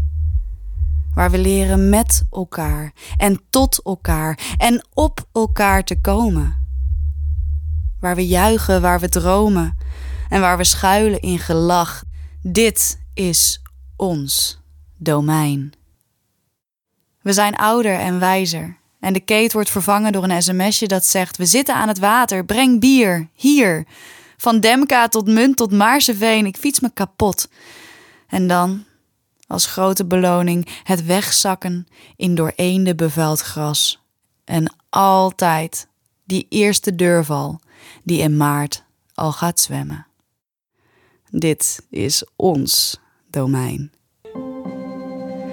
Waar 1.15 1.31
we 1.31 1.39
leren 1.39 1.89
met 1.89 2.23
elkaar 2.31 2.93
en 3.17 3.41
tot 3.51 3.81
elkaar 3.85 4.39
en 4.57 4.87
op 4.95 5.29
elkaar 5.33 5.85
te 5.85 6.01
komen. 6.01 6.57
Waar 8.01 8.17
we 8.17 8.27
juichen, 8.27 8.81
waar 8.81 9.01
we 9.01 9.09
dromen 9.09 9.77
en 10.31 10.41
waar 10.41 10.57
we 10.57 10.65
schuilen 10.65 11.21
in 11.21 11.39
gelach. 11.39 12.03
Dit 12.43 13.01
is 13.15 13.63
ons 13.97 14.61
domein. 14.97 15.73
We 17.23 17.33
zijn 17.33 17.57
ouder 17.57 17.99
en 17.99 18.19
wijzer. 18.19 18.79
En 19.01 19.13
de 19.13 19.21
kate 19.21 19.53
wordt 19.53 19.71
vervangen 19.71 20.13
door 20.13 20.25
een 20.25 20.43
sms'je 20.43 20.87
dat 20.87 21.05
zegt: 21.05 21.37
We 21.37 21.47
zitten 21.47 21.75
aan 21.75 21.89
het 21.89 21.99
water, 21.99 22.45
breng 22.45 22.81
bier, 22.81 23.29
hier. 23.35 23.87
Van 24.37 24.61
Demka 24.61 25.09
tot 25.09 25.27
Munt 25.27 25.57
tot 25.57 25.73
Maarseveen, 25.73 26.47
ik 26.47 26.57
fiets 26.57 26.81
me 26.81 26.91
kapot. 26.95 27.49
En 28.27 28.47
dan, 28.47 28.85
als 29.47 29.67
grote 29.67 30.07
beloning, 30.07 30.69
het 30.83 31.05
wegzakken 31.05 31.87
in 32.17 32.35
dooreende 32.35 32.95
bevuild 32.95 33.41
gras. 33.41 34.03
En 34.45 34.75
altijd 34.89 35.89
die 36.25 36.47
eerste 36.49 36.95
deurval 36.95 37.61
die 38.03 38.21
in 38.21 38.37
maart 38.37 38.85
al 39.15 39.33
gaat 39.33 39.61
zwemmen. 39.61 40.07
Dit 41.31 41.87
is 41.91 42.25
ons 42.37 43.01
domein. 43.31 43.93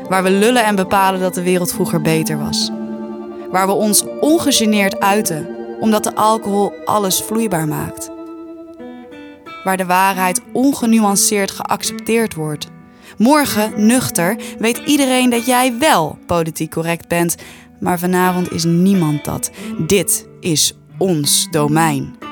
Waar 0.10 0.24
we 0.24 0.32
lullen 0.32 0.66
en 0.66 0.76
bepalen 0.76 1.20
dat 1.20 1.34
de 1.34 1.44
wereld 1.44 1.74
vroeger 1.74 2.02
beter 2.02 2.38
was. 2.38 2.70
Waar 3.52 3.68
we 3.68 3.74
ons 3.74 4.04
ongegeneerd 4.20 5.00
uiten, 5.00 5.48
omdat 5.80 6.04
de 6.04 6.16
alcohol 6.16 6.74
alles 6.86 7.22
vloeibaar 7.22 7.68
maakt 7.68 8.16
waar 9.68 9.78
de 9.78 9.86
waarheid 9.86 10.42
ongenuanceerd 10.54 11.52
geaccepteerd 11.52 12.34
wordt. 12.34 12.68
Morgen, 13.18 13.86
nuchter, 13.86 14.38
weet 14.60 14.78
iedereen 14.78 15.30
dat 15.30 15.46
jij 15.46 15.78
wel 15.80 16.18
politiek 16.26 16.72
correct 16.72 17.08
bent, 17.08 17.36
maar 17.80 18.00
vanavond 18.00 18.52
is 18.52 18.64
niemand 18.64 19.26
dat. 19.26 19.52
Dit 19.88 20.28
is 20.40 20.74
ons 20.98 21.48
domein. 21.52 22.27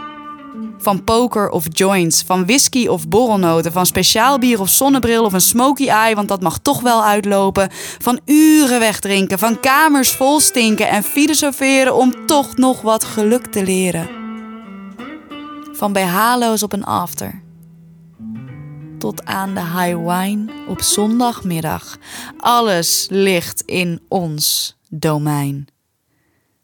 Van 0.78 1.04
poker 1.04 1.50
of 1.50 1.66
joints, 1.70 2.22
van 2.22 2.46
whisky 2.46 2.88
of 2.88 3.08
borrelnoten, 3.08 3.72
van 3.72 3.86
speciaal 3.86 4.40
bier 4.40 4.60
of 4.60 4.70
zonnebril 4.70 5.24
of 5.24 5.34
een 5.34 5.42
smoky 5.42 5.88
eye, 5.88 6.16
want 6.16 6.28
dat 6.28 6.42
mag 6.42 6.58
toch 6.58 6.82
wel 6.82 7.04
uitlopen. 7.04 7.70
Van 8.00 8.20
uren 8.26 8.80
wegdrinken, 8.80 9.40
van 9.40 9.60
kamers 9.60 10.12
vol 10.12 10.40
stinken 10.40 10.90
en 10.90 11.04
filosoferen 11.04 11.96
om 11.96 12.26
toch 12.26 12.58
nog 12.58 12.82
wat 12.82 13.04
geluk 13.04 13.46
te 13.46 13.64
leren 13.64 14.24
van 15.76 15.94
BH'lo's 15.94 16.64
op 16.64 16.74
een 16.74 16.84
after. 16.84 17.44
Tot 19.00 19.26
aan 19.26 19.54
de 19.54 19.62
high 19.62 19.98
wine 19.98 20.52
op 20.68 20.82
zondagmiddag. 20.82 21.98
Alles 22.38 23.08
ligt 23.10 23.62
in 23.62 24.02
ons 24.08 24.76
domein. 24.90 25.68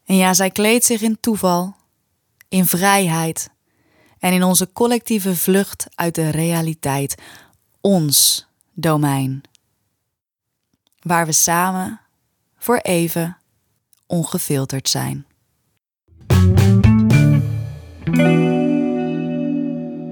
En 0.04 0.16
ja, 0.16 0.34
zij 0.34 0.50
kleedt 0.50 0.84
zich 0.84 1.00
in 1.00 1.20
toeval, 1.20 1.76
in 2.48 2.66
vrijheid 2.66 3.50
en 4.22 4.32
in 4.32 4.42
onze 4.42 4.72
collectieve 4.72 5.36
vlucht 5.36 5.86
uit 5.94 6.14
de 6.14 6.30
realiteit. 6.30 7.14
Ons 7.80 8.46
domein. 8.72 9.42
Waar 11.00 11.26
we 11.26 11.32
samen, 11.32 12.00
voor 12.58 12.76
even, 12.76 13.36
ongefilterd 14.06 14.88
zijn. 14.88 15.26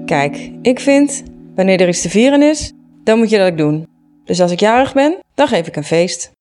Kijk, 0.05 0.51
ik 0.61 0.79
vind, 0.79 1.23
wanneer 1.55 1.81
er 1.81 1.87
iets 1.87 2.01
te 2.01 2.09
vieren 2.09 2.41
is, 2.41 2.71
dan 3.03 3.17
moet 3.17 3.29
je 3.29 3.37
dat 3.37 3.51
ook 3.51 3.57
doen. 3.57 3.87
Dus 4.25 4.41
als 4.41 4.51
ik 4.51 4.59
jarig 4.59 4.93
ben, 4.93 5.19
dan 5.33 5.47
geef 5.47 5.67
ik 5.67 5.75
een 5.75 5.83
feest. 5.83 6.31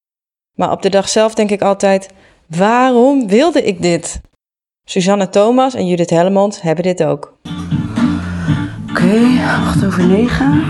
Maar 0.57 0.71
op 0.71 0.83
de 0.83 0.91
dag 0.91 1.09
zelf 1.09 1.35
denk 1.35 1.51
ik 1.51 1.63
altijd: 1.63 2.09
waarom 2.47 3.29
wilde 3.29 3.63
ik 3.63 3.83
dit? 3.83 4.21
Suzanne 4.91 5.29
Thomas 5.29 5.75
en 5.75 5.87
Judith 5.87 6.11
Hellemond 6.11 6.63
hebben 6.63 6.85
dit 6.85 7.03
ook. 7.05 7.35
Oké, 8.91 9.41
acht 9.47 9.85
over 9.85 10.07
negen. 10.07 10.65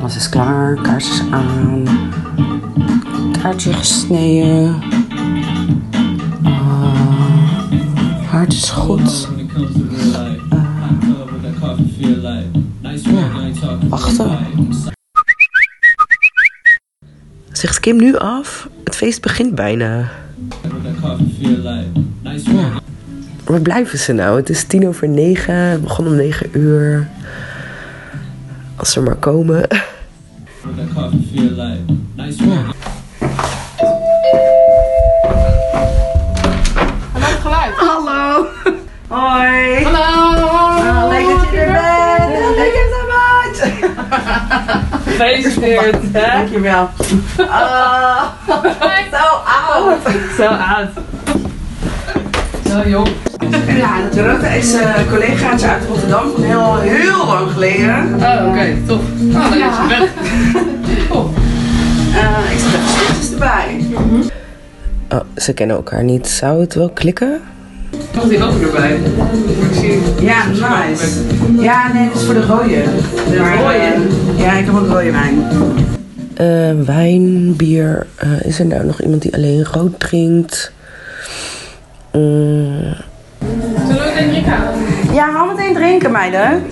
Alles 0.00 0.16
is 0.16 0.28
klaar, 0.28 0.74
kaars 0.82 1.08
is 1.08 1.22
aan. 1.30 1.84
Taartje 3.32 3.72
gesneden. 3.72 4.82
Ah, 6.42 7.10
hart 8.26 8.52
is 8.52 8.68
goed. 8.68 9.28
ja, 13.02 13.30
wachten. 13.88 14.38
Zegt 17.52 17.80
Kim 17.80 17.96
nu 17.96 18.16
af? 18.16 18.68
Het 18.84 18.96
feest 18.96 19.22
begint 19.22 19.54
bijna. 19.54 20.10
Ja. 22.44 22.70
Waar 23.44 23.60
blijven 23.60 23.98
ze 23.98 24.12
nou? 24.12 24.36
Het 24.36 24.48
is 24.50 24.64
tien 24.64 24.88
over 24.88 25.08
negen. 25.08 25.54
Het 25.54 25.82
begon 25.82 26.06
om 26.06 26.14
negen 26.14 26.48
uur. 26.58 27.08
Als 28.76 28.92
ze 28.92 29.00
maar 29.00 29.14
komen. 29.16 29.66
Ja. 32.36 32.64
Hallo 37.12 37.36
geluid. 37.40 37.74
Hallo. 37.76 38.46
Hoi. 39.08 39.84
Hallo. 39.84 40.46
Ah, 40.46 41.08
leuk 41.08 41.26
dat 41.38 41.50
je 41.50 41.58
er 41.58 41.72
bent. 41.72 42.56
Leuk 42.56 42.56
dat 42.56 42.72
je 42.72 42.82
er 43.00 43.06
bent. 43.10 45.02
Gefeliciteerd. 45.04 45.96
hè? 46.12 46.32
Dankjewel. 46.36 46.88
Ah, 47.48 48.22
zo 49.12 49.26
oud. 49.44 49.98
Zo 50.36 50.46
oud. 50.46 50.88
Zo 52.70 52.88
jong. 52.88 53.08
Ja. 53.76 53.96
Dat 54.14 54.42
is 54.58 54.74
uh, 54.74 54.94
collega's 55.10 55.62
uit 55.62 55.82
Rotterdam 55.88 56.30
van 56.34 56.42
heel, 56.42 56.76
heel 56.78 57.26
lang 57.26 57.50
geleden. 57.50 58.14
Oh, 58.20 58.48
oké, 58.48 58.76
tof. 58.86 59.00
Oh, 59.00 59.32
dan 59.32 59.52
is 59.52 59.58
Ja. 59.58 59.82
ze 59.82 59.88
weg. 59.88 60.08
Eh, 62.14 62.52
ik 62.52 62.58
zet 62.58 62.72
even 62.74 62.88
stickers 62.88 63.32
erbij. 63.32 63.80
Oh, 65.08 65.20
ze 65.36 65.52
kennen 65.52 65.76
elkaar 65.76 66.04
niet. 66.04 66.28
Zou 66.28 66.60
het 66.60 66.74
wel 66.74 66.90
klikken? 66.90 67.40
Toch 68.10 68.28
die 68.28 68.42
ook 68.44 68.60
erbij. 68.60 68.98
Moet 69.16 69.70
ik 69.70 69.78
zien. 69.80 70.02
Ja, 70.20 70.46
nice. 70.46 71.06
Ja, 71.60 71.92
nee, 71.92 72.08
dat 72.08 72.16
is 72.20 72.24
voor 72.24 72.34
de 72.34 72.46
rode. 72.46 72.82
De 73.30 73.38
rode? 73.38 74.06
Ja, 74.36 74.52
ik 74.52 74.64
heb 74.66 74.74
ook 74.74 74.86
rode 74.88 75.10
wijn. 75.10 75.42
Eh, 76.34 76.86
wijn, 76.86 77.56
bier. 77.56 78.06
Eh, 78.16 78.28
is 78.42 78.58
er 78.58 78.66
nou 78.66 78.84
nog 78.84 79.02
iemand 79.02 79.22
die 79.22 79.34
alleen 79.34 79.64
rood 79.72 80.00
drinkt? 80.00 80.72
Zullen 82.12 82.96
we 83.86 84.20
een 84.20 84.28
drink 84.30 84.46
halen? 84.46 84.74
Ja, 85.12 85.30
haal 85.30 85.46
meteen 85.46 85.74
drinken, 85.74 86.10
meiden. 86.12 86.66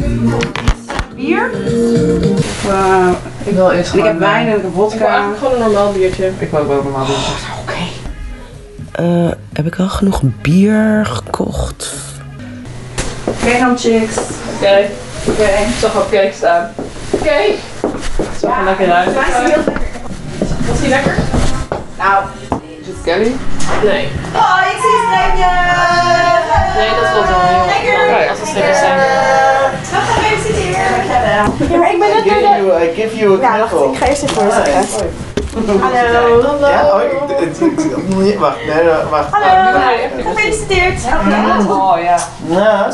Bier? 1.14 1.50
Eh, 2.68 3.08
Ik 3.44 3.54
wil 3.54 3.70
eerst 3.70 3.94
ik 3.94 4.04
heb 4.04 4.18
wijn 4.18 4.46
en 4.46 4.54
ik 4.56 4.62
heb 4.62 4.66
Ik 4.70 4.74
wil 4.74 4.90
vodka. 4.90 5.06
eigenlijk 5.06 5.38
gewoon 5.38 5.52
een 5.54 5.60
normaal 5.60 5.92
biertje. 5.92 6.30
Ik 6.38 6.50
wil 6.50 6.60
ook 6.60 6.66
wel 6.68 6.78
een 6.78 6.84
normaal 6.84 7.06
biertje. 7.06 7.32
eh, 8.92 9.30
heb 9.52 9.66
ik 9.66 9.78
al 9.78 9.88
genoeg 9.88 10.20
bier 10.42 11.06
gekocht? 11.06 11.94
Oké 13.24 13.58
dan, 13.58 13.78
chicks. 13.78 14.16
Oké. 14.56 14.78
Oké. 15.28 15.42
Ik 15.42 15.74
zag 15.80 15.94
al 15.96 16.02
cake 16.10 16.32
staan. 16.34 16.70
Oké. 17.10 17.36
Zag 18.40 18.58
er 18.58 18.64
lekker 18.64 18.92
uit. 18.92 19.14
Was 20.68 20.80
die 20.80 20.88
lekker? 20.88 21.14
Nou. 21.98 22.24
Is 22.88 22.94
het 22.94 23.04
Kelly? 23.04 23.36
Nee. 23.84 24.08
Oh, 24.34 24.60
ik 24.72 24.78
zie 24.84 24.98
streepjes! 25.06 25.46
Nee, 26.76 26.90
dat 27.00 27.10
klopt 27.12 27.28
wel. 27.28 27.38
heel. 27.38 28.28
Als 28.30 28.38
het 28.38 28.48
streepjes 28.48 28.78
zijn. 28.78 28.98
Nog 29.92 30.04
gefeliciteerd. 30.12 30.88
Dankjewel. 30.88 31.68
Ja, 31.70 31.78
maar 31.78 31.92
ik 31.92 31.98
ben 31.98 32.08
net 32.08 32.22
Give 32.22 32.40
you, 32.40 32.82
I 32.82 32.94
give 32.94 33.16
you 33.16 33.44
a 33.44 33.56
knuffel. 33.56 33.92
ik 33.92 33.98
ga 33.98 34.06
eerst 34.06 34.22
even 34.22 34.52
zeggen. 34.52 35.10
Hallo. 35.80 36.68
Ja, 36.68 36.94
oh, 36.94 37.02
ik, 38.26 38.38
wacht, 38.38 38.56
nee, 38.66 38.84
nee, 38.84 38.94
wacht. 39.10 39.28
Hallo. 39.30 39.80
Gefeliciteerd. 40.26 41.00
Oh 41.68 41.94
ja. 42.02 42.16
Ja. 42.46 42.88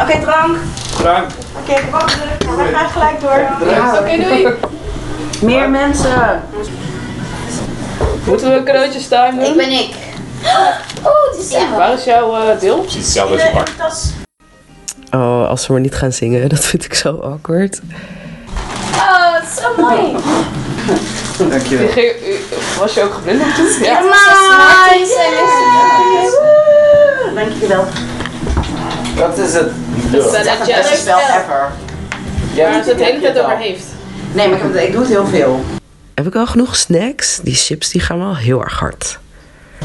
Oké, 0.00 0.20
drank. 0.20 0.56
Drank. 0.96 1.26
Oké, 1.60 1.78
ik 1.78 1.90
wacht. 1.90 2.18
We 2.38 2.70
gaan 2.74 2.88
gelijk 2.88 3.20
door. 3.20 3.68
Ja. 3.70 3.98
Oké, 3.98 4.22
doei. 4.22 4.48
Meer 5.40 5.70
mensen. 5.70 6.42
Moeten 8.28 8.52
we 8.54 8.62
cadeautjes 8.62 9.06
timen? 9.08 9.46
Ik 9.46 9.56
ben 9.56 9.70
ik. 9.70 9.90
Oh, 11.02 11.30
het 11.30 11.40
is 11.40 11.50
zo. 11.50 11.76
Waar 11.76 11.92
is 11.92 12.04
jouw 12.04 12.34
eh, 12.34 12.60
deel? 12.60 12.78
Precies 12.80 13.02
hetzelfde 13.04 13.50
als 13.82 14.02
je. 14.02 15.16
Oh, 15.18 15.48
als 15.48 15.62
ze 15.62 15.72
maar 15.72 15.80
niet 15.80 15.94
gaan 15.94 16.12
zingen, 16.12 16.48
dat 16.48 16.64
vind 16.64 16.84
ik 16.84 16.94
zo 16.94 17.18
awkward. 17.18 17.80
Oh, 18.94 19.34
het 19.34 19.44
is 19.48 19.62
zo 19.62 19.82
mooi. 19.82 20.16
Dankjewel. 21.50 21.84
Die 21.86 21.92
ging- 21.94 22.12
u- 22.26 22.80
Was 22.80 22.94
je 22.94 23.02
ook 23.02 23.14
geblinddoekt 23.14 23.54
toen? 23.56 23.82
Ja, 23.82 24.00
Dankjewel. 27.34 27.84
Wat 29.16 29.38
is 29.38 29.54
het? 29.54 29.70
Het 29.94 30.12
Het 30.12 30.22
dat 30.22 30.34
is 30.34 30.48
het 30.48 30.66
beste 30.66 30.96
spel 30.96 31.18
ever. 31.18 31.72
Waar 32.56 32.82
ze 32.82 32.88
het 32.88 32.98
de 32.98 33.04
hele 33.04 33.20
tijd 33.20 33.38
over 33.38 33.56
heeft. 33.56 33.84
Nee, 34.32 34.48
maar 34.48 34.58
het, 34.62 34.74
ik 34.74 34.92
doe 34.92 35.00
het 35.00 35.10
heel 35.10 35.26
veel. 35.26 35.64
Heb 36.18 36.26
ik 36.26 36.34
al 36.34 36.46
genoeg 36.46 36.76
snacks? 36.76 37.40
Die 37.42 37.54
chips 37.54 37.90
die 37.90 38.00
gaan 38.00 38.18
wel 38.18 38.36
heel 38.36 38.62
erg 38.62 38.78
hard. 38.78 39.18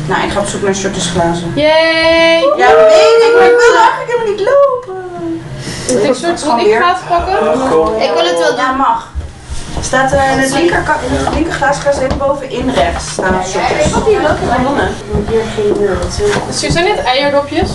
Nou, 0.08 0.24
ik 0.24 0.32
ga 0.32 0.40
op 0.40 0.46
zoek 0.48 0.62
naar 0.62 0.76
shortjesglazen. 0.76 1.52
Yay! 1.56 2.42
Ja, 2.58 2.70
dat 2.70 2.88
weet 2.88 3.24
ik, 3.28 3.34
maar 3.40 3.50
ik 3.50 3.58
wil 3.58 3.76
eigenlijk 3.78 4.12
helemaal 4.12 4.32
niet 4.32 4.40
lopen. 4.40 5.42
Moet 5.88 6.66
ik 6.66 7.08
pakken? 7.08 7.34
Ik 8.02 8.12
wil 8.14 8.26
het 8.26 8.40
wel 8.40 8.50
doen. 8.50 8.56
Ja, 8.56 8.72
mag. 8.72 9.12
Staat 9.82 10.12
er 10.12 10.32
in 10.32 10.40
het 10.40 10.54
linker, 10.54 10.84
linker 11.34 11.54
glaasglas 11.54 11.98
even 11.98 12.18
bovenin 12.18 12.70
rechts. 12.70 13.12
Staan 13.12 13.34
er 13.34 13.46
shortjes. 13.46 13.86
Ik 13.86 14.06
die 14.06 14.22
leuke 14.22 14.46
ballonnen. 14.58 14.90
Dus 16.48 16.62
hier 16.62 16.72
zijn 16.72 16.86
net 16.86 17.00
eierdopjes. 17.04 17.70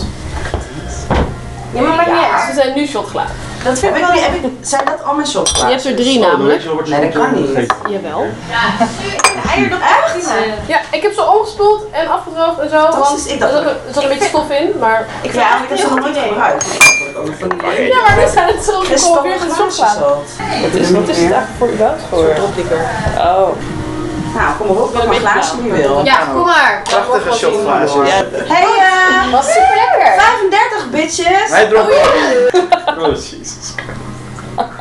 Ja, 1.72 1.80
maar 1.80 1.96
maakt 1.96 2.10
niet 2.12 2.32
uit. 2.32 2.48
Ze 2.48 2.60
zijn 2.60 2.74
nu 2.74 2.86
shotglazen. 2.86 3.47
Dat 3.64 3.78
vind 3.78 3.96
ik 3.96 4.00
wel. 4.00 4.10
Heb 4.10 4.34
ik, 4.34 4.50
zijn 4.60 4.84
dat 4.84 5.04
al 5.04 5.14
mijn 5.14 5.26
shotglazen? 5.28 5.66
Je 5.68 5.74
hebt 5.74 5.86
er 5.86 5.94
drie 5.96 6.18
namelijk. 6.18 6.64
Nee, 6.86 7.00
dat 7.00 7.12
kan 7.22 7.34
niet. 7.34 7.66
Jawel. 7.88 8.26
Eierdop 9.48 9.80
echt? 9.80 10.30
Ja, 10.66 10.80
ik 10.90 11.02
heb 11.02 11.12
ze 11.14 11.22
omgespoeld 11.30 11.82
en 11.90 12.08
afgedroogd 12.08 12.58
en 12.58 12.68
zo. 12.70 12.80
Dat 12.82 12.94
Want 12.94 13.18
is- 13.18 13.26
ik 13.26 13.32
er 13.32 13.38
dacht 13.38 13.52
een- 13.54 13.66
er 13.68 13.76
zat 13.92 14.02
een 14.02 14.08
beetje 14.08 14.28
stof 14.28 14.50
in, 14.50 14.72
maar... 14.80 15.06
Ik 15.22 15.30
vind 15.30 15.42
eigenlijk 15.42 15.70
dat 15.70 15.78
ze 15.78 15.86
nog 15.94 16.00
nooit 16.00 16.16
gebruikt. 16.18 16.64
Ja, 17.92 18.00
maar 18.06 18.16
nu 18.24 18.30
zijn 18.32 18.46
het 18.46 18.64
zo 18.64 18.80
geconverteerd 18.80 19.42
in 19.44 19.54
shotglazen. 19.54 20.00
Wat 20.62 20.72
is, 20.74 20.90
wat 20.90 21.08
is 21.08 21.16
het 21.16 21.32
eigenlijk 21.32 21.46
voor 21.58 21.68
überhaupt 21.68 22.02
voor? 22.10 22.18
Oh. 23.18 23.48
Nou, 24.34 24.50
kom 24.58 24.66
maar 24.66 24.82
op, 24.82 24.92
welk 24.94 25.14
glaasje 25.14 25.56
je 25.64 25.72
wil. 25.72 26.04
Ja, 26.04 26.18
kom 26.32 26.44
maar. 26.44 26.80
Prachtige 26.84 27.36
shotglazen. 27.38 28.04
Hey, 28.46 28.62
eh, 28.62 29.32
Was 29.32 29.46
super 29.46 29.74
lekker. 29.74 30.12
35 30.22 30.90
bitches. 30.90 31.50
Hij 31.50 31.66
dronk 31.68 31.88
Oh, 32.96 33.14
jezus. 33.14 33.74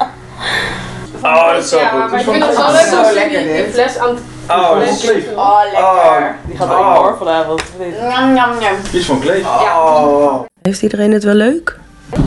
Oh, 1.22 1.54
dat 1.54 1.63
is 1.63 1.70
zo 1.70 1.78
Ja, 1.78 1.89
goed. 1.89 2.12
maar 2.12 2.20
ik 2.20 2.26
vind 2.26 2.46
het 2.46 2.58
wel 2.58 2.72
leuk 2.72 2.82
zo 2.82 2.98
als 2.98 3.13
lekker, 3.13 3.43
die, 3.43 3.72
fles 3.72 3.98
aan 3.98 4.10
het... 4.10 4.20
Oh, 4.50 4.80
dat 4.80 4.89
is 4.89 5.04
lief. 5.04 5.26
Oh, 5.36 5.60
lekker. 5.72 6.36
Die 6.46 6.58
gaat 6.58 6.70
ook 6.70 6.96
door 6.96 7.15
vanavond. 7.17 7.62
Njam, 8.10 8.34
njam, 8.34 8.58
njam. 8.60 8.76
Die 8.91 9.00
is 9.00 9.06
van 9.06 9.20
Kleef. 9.20 9.46
Oh. 9.46 10.41
Heeft 10.62 10.82
iedereen 10.82 11.12
het 11.12 11.24
wel 11.24 11.34
leuk? 11.34 11.80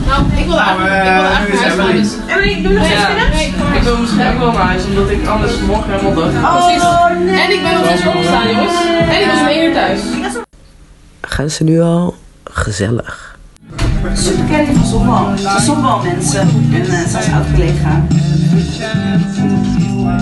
Nou, 0.07 0.23
ik 0.35 0.45
wilde 0.45 0.59
eigenlijk, 0.61 0.95
ik 0.95 1.11
wilde 1.13 1.27
eigenlijk 1.27 1.75
naar 1.75 1.85
huis 1.85 2.01
dus... 2.01 2.13
Emily, 2.27 2.61
doe 2.63 2.73
nog 2.73 2.83
eens 2.83 3.07
binnen. 3.07 3.75
Ik 3.75 3.81
wil 3.83 3.97
misschien 3.97 4.27
ook 4.33 4.39
wel 4.39 4.51
naar 4.51 4.65
huis, 4.65 4.85
omdat 4.85 5.09
ik 5.09 5.27
anders 5.27 5.59
morgen 5.59 5.91
helemaal 5.91 6.13
dood 6.13 6.33
ga. 6.41 6.55
Precies. 6.55 6.83
Oh, 6.83 7.09
nee. 7.09 7.41
En 7.41 7.51
ik 7.51 7.63
ben 7.63 7.73
nog 7.73 7.85
steeds 7.85 8.05
opgestaan, 8.07 8.47
jongens. 8.47 8.73
En 9.09 9.21
ik 9.21 9.27
was 9.27 9.39
om 9.39 9.47
één 9.47 9.63
uur 9.63 9.73
thuis. 9.73 9.99
Gaan 11.21 11.49
ze 11.49 11.63
nu 11.63 11.81
al? 11.81 12.15
Gezellig. 12.43 13.30
Super 14.01 14.45
Kelly 14.45 14.73
van 14.75 14.85
Zonwal. 14.85 15.37
Van 15.37 15.61
Zonwal 15.61 16.03
mensen. 16.03 16.41
En 16.73 16.81
uh, 16.81 17.05
zij 17.05 17.21
is 17.21 17.31
oud 17.31 17.51
collega. 17.53 18.05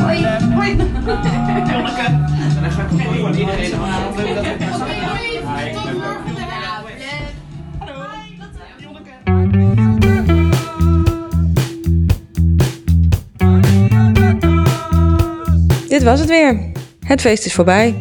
Hoi. 0.02 0.26
Hoi. 0.54 0.78
Dit 15.88 16.04
was 16.04 16.20
het 16.20 16.30
weer. 16.30 16.72
Het 17.06 17.22
feest 17.22 17.46
is 17.46 17.54
voorbij. 17.54 17.96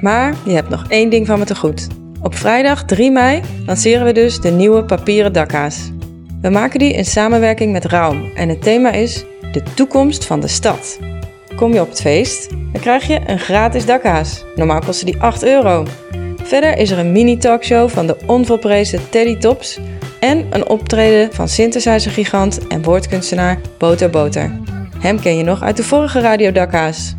Maar 0.00 0.34
je 0.44 0.52
hebt 0.52 0.68
nog 0.68 0.84
één 0.88 1.10
ding 1.10 1.26
van 1.26 1.38
me 1.38 1.44
te 1.44 1.54
goed. 1.54 2.01
Op 2.22 2.34
vrijdag 2.34 2.84
3 2.84 3.10
mei 3.10 3.40
lanceren 3.66 4.06
we 4.06 4.12
dus 4.12 4.40
de 4.40 4.50
nieuwe 4.50 4.84
papieren 4.84 5.32
dakka's. 5.32 5.90
We 6.40 6.50
maken 6.50 6.78
die 6.78 6.92
in 6.92 7.04
samenwerking 7.04 7.72
met 7.72 7.84
Raum 7.84 8.30
en 8.34 8.48
het 8.48 8.62
thema 8.62 8.90
is 8.90 9.24
de 9.52 9.62
toekomst 9.74 10.24
van 10.24 10.40
de 10.40 10.48
stad. 10.48 10.98
Kom 11.56 11.72
je 11.72 11.80
op 11.80 11.88
het 11.88 12.00
feest, 12.00 12.50
dan 12.50 12.80
krijg 12.80 13.06
je 13.06 13.20
een 13.26 13.38
gratis 13.38 13.86
dakhaas. 13.86 14.44
Normaal 14.54 14.80
kostte 14.80 15.04
die 15.04 15.20
8 15.20 15.44
euro. 15.44 15.86
Verder 16.42 16.78
is 16.78 16.90
er 16.90 16.98
een 16.98 17.12
mini-talkshow 17.12 17.88
van 17.88 18.06
de 18.06 18.16
onvolprezen 18.26 19.10
Teddy 19.10 19.36
Tops 19.36 19.78
en 20.20 20.46
een 20.50 20.68
optreden 20.68 21.32
van 21.32 21.48
synthesizer-gigant 21.48 22.66
en 22.66 22.82
woordkunstenaar 22.82 23.60
Boter 23.78 24.10
Boter. 24.10 24.60
Hem 24.98 25.20
ken 25.20 25.36
je 25.36 25.44
nog 25.44 25.62
uit 25.62 25.76
de 25.76 25.84
vorige 25.84 26.20
Radio 26.20 26.52
Dakhaas. 26.52 27.14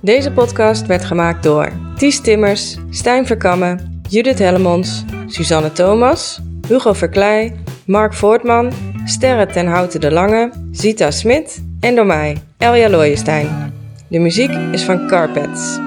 Deze 0.00 0.32
podcast 0.32 0.86
werd 0.86 1.04
gemaakt 1.04 1.42
door 1.42 1.72
Ties 1.96 2.20
Timmers, 2.20 2.76
Stijn 2.90 3.26
Verkamme, 3.26 3.87
Judith 4.10 4.38
Hellemons, 4.38 5.04
Suzanne 5.26 5.72
Thomas, 5.72 6.38
Hugo 6.68 6.92
Verkleij, 6.92 7.56
Mark 7.86 8.14
Voortman, 8.14 8.72
Sterre 9.04 9.46
ten 9.46 9.66
Houten 9.66 10.00
de 10.00 10.10
Lange, 10.10 10.52
Zita 10.72 11.10
Smit 11.10 11.62
en 11.80 11.94
door 11.94 12.06
mij, 12.06 12.36
Elja 12.58 12.88
Looijenstein. 12.88 13.72
De 14.08 14.18
muziek 14.18 14.50
is 14.72 14.84
van 14.84 15.06
Carpets. 15.06 15.78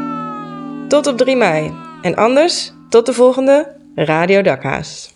Tot 0.88 1.08
op 1.08 1.18
3 1.18 1.36
mei. 1.36 1.72
En 2.02 2.16
anders, 2.16 2.72
tot 2.90 3.06
de 3.06 3.14
volgende 3.14 3.76
Radio 3.96 4.42
Dakhaas. 4.42 5.14